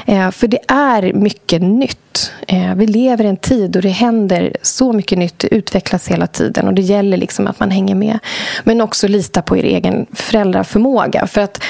Eh, 0.07 0.31
för 0.31 0.48
det 0.48 0.61
är 0.68 1.12
mycket 1.12 1.62
nytt. 1.62 2.33
Eh, 2.48 2.74
vi 2.74 2.87
lever 2.87 3.24
i 3.24 3.29
en 3.29 3.37
tid 3.37 3.70
då 3.70 3.81
det 3.81 3.88
händer 3.88 4.57
så 4.62 4.92
mycket 4.92 5.18
nytt. 5.18 5.38
Det 5.38 5.55
utvecklas 5.55 6.09
hela 6.09 6.26
tiden 6.26 6.68
och 6.68 6.74
det 6.74 6.83
gäller 6.83 7.16
liksom 7.16 7.46
att 7.46 7.61
man 7.61 7.70
hänger 7.70 7.94
med. 7.94 8.18
Men 8.64 8.81
också 8.81 9.09
lita 9.09 9.42
på 9.42 9.57
er 9.57 9.64
egen 9.64 10.07
föräldraförmåga. 10.12 11.26
För 11.26 11.40
att 11.40 11.62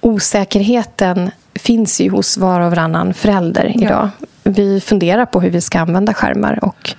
osäkerheten 0.00 1.30
finns 1.60 2.00
ju 2.00 2.10
hos 2.10 2.36
var 2.36 2.60
och 2.60 2.70
varannan 2.70 3.14
förälder 3.14 3.72
idag. 3.76 4.10
Ja. 4.18 4.26
Vi 4.42 4.80
funderar 4.80 5.26
på 5.26 5.40
hur 5.40 5.50
vi 5.50 5.60
ska 5.60 5.80
använda 5.80 6.14
skärmar. 6.14 6.64
Och, 6.64 6.94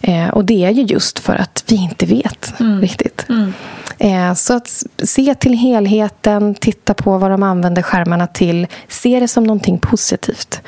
eh, 0.00 0.28
och 0.28 0.44
det 0.44 0.64
är 0.64 0.70
ju 0.70 0.82
just 0.82 1.18
för 1.18 1.34
att 1.34 1.64
vi 1.66 1.76
inte 1.76 2.06
vet 2.06 2.60
mm. 2.60 2.80
riktigt. 2.80 3.26
Mm. 3.28 3.52
Eh, 3.98 4.34
så 4.34 4.54
att 4.54 4.84
se 5.02 5.34
till 5.34 5.54
helheten, 5.54 6.54
titta 6.54 6.94
på 6.94 7.18
vad 7.18 7.30
de 7.30 7.42
använder 7.42 7.82
skärmarna 7.82 8.26
till. 8.26 8.66
Se 8.88 9.20
det 9.20 9.28
som 9.28 9.44
någonting 9.44 9.78
positivt. 9.78 10.60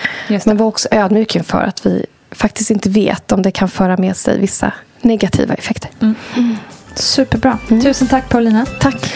Men 0.45 0.57
var 0.57 0.67
också 0.67 0.89
ödmjuk 0.91 1.37
inför 1.37 1.63
att 1.63 1.87
vi 1.87 2.07
faktiskt 2.31 2.71
inte 2.71 2.91
vet 2.91 3.33
om 3.33 3.43
det 3.43 3.51
kan 3.51 3.69
föra 3.69 3.97
med 3.97 4.17
sig 4.17 4.41
vissa 4.41 4.73
negativa 5.03 5.55
effekter. 5.55 5.91
Mm. 6.01 6.15
Superbra. 6.95 7.59
Mm. 7.71 7.83
Tusen 7.83 8.09
tack 8.09 8.29
Paulina. 8.29 8.67
Tack. 8.81 9.13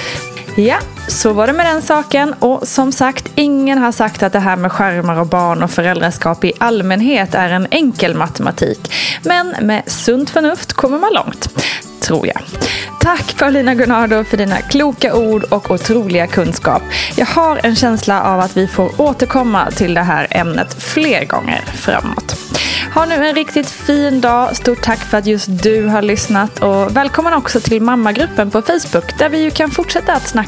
Ja, 0.59 0.79
så 1.09 1.33
var 1.33 1.47
det 1.47 1.53
med 1.53 1.67
den 1.67 1.83
saken. 1.83 2.35
Och 2.39 2.69
som 2.69 2.93
sagt, 2.93 3.31
ingen 3.35 3.79
har 3.79 3.93
sagt 3.93 4.23
att 4.23 4.33
det 4.33 4.39
här 4.39 4.57
med 4.57 4.73
skärmar 4.73 5.21
och 5.21 5.27
barn 5.27 5.63
och 5.63 5.71
föräldraskap 5.71 6.45
i 6.45 6.53
allmänhet 6.59 7.35
är 7.35 7.49
en 7.49 7.67
enkel 7.71 8.15
matematik. 8.15 8.93
Men 9.23 9.55
med 9.61 9.83
sunt 9.87 10.31
förnuft 10.31 10.73
kommer 10.73 10.99
man 10.99 11.13
långt. 11.15 11.49
Tror 12.01 12.27
jag. 12.27 12.43
Tack 13.01 13.39
Paulina 13.39 13.75
Gunnardo 13.75 14.25
för 14.25 14.37
dina 14.37 14.57
kloka 14.57 15.15
ord 15.15 15.45
och 15.45 15.71
otroliga 15.71 16.27
kunskap. 16.27 16.83
Jag 17.17 17.27
har 17.27 17.61
en 17.63 17.77
känsla 17.77 18.23
av 18.23 18.41
att 18.41 18.57
vi 18.57 18.67
får 18.67 19.01
återkomma 19.01 19.71
till 19.71 19.95
det 19.95 20.03
här 20.03 20.27
ämnet 20.31 20.83
fler 20.83 21.25
gånger 21.25 21.61
framåt. 21.61 22.37
Ha 22.95 23.07
nu 23.07 23.15
en 23.15 23.35
riktigt 23.35 23.71
fin 23.71 24.21
dag. 24.21 24.57
Stort 24.57 24.83
tack 24.83 24.99
för 24.99 25.19
att 25.19 25.27
just 25.27 25.47
du 25.63 25.87
har 25.87 26.03
lyssnat 26.03 26.59
och 26.59 26.97
välkommen 26.97 27.33
också 27.35 27.61
till 27.61 27.83
mammagruppen 27.83 28.51
på 28.51 28.63
Facebook 28.63 29.19
där 29.19 29.29
vi 29.29 29.43
ju 29.43 29.51
kan 29.51 29.71
fortsätta 29.71 30.13
att 30.13 30.29
snacka 30.29 30.48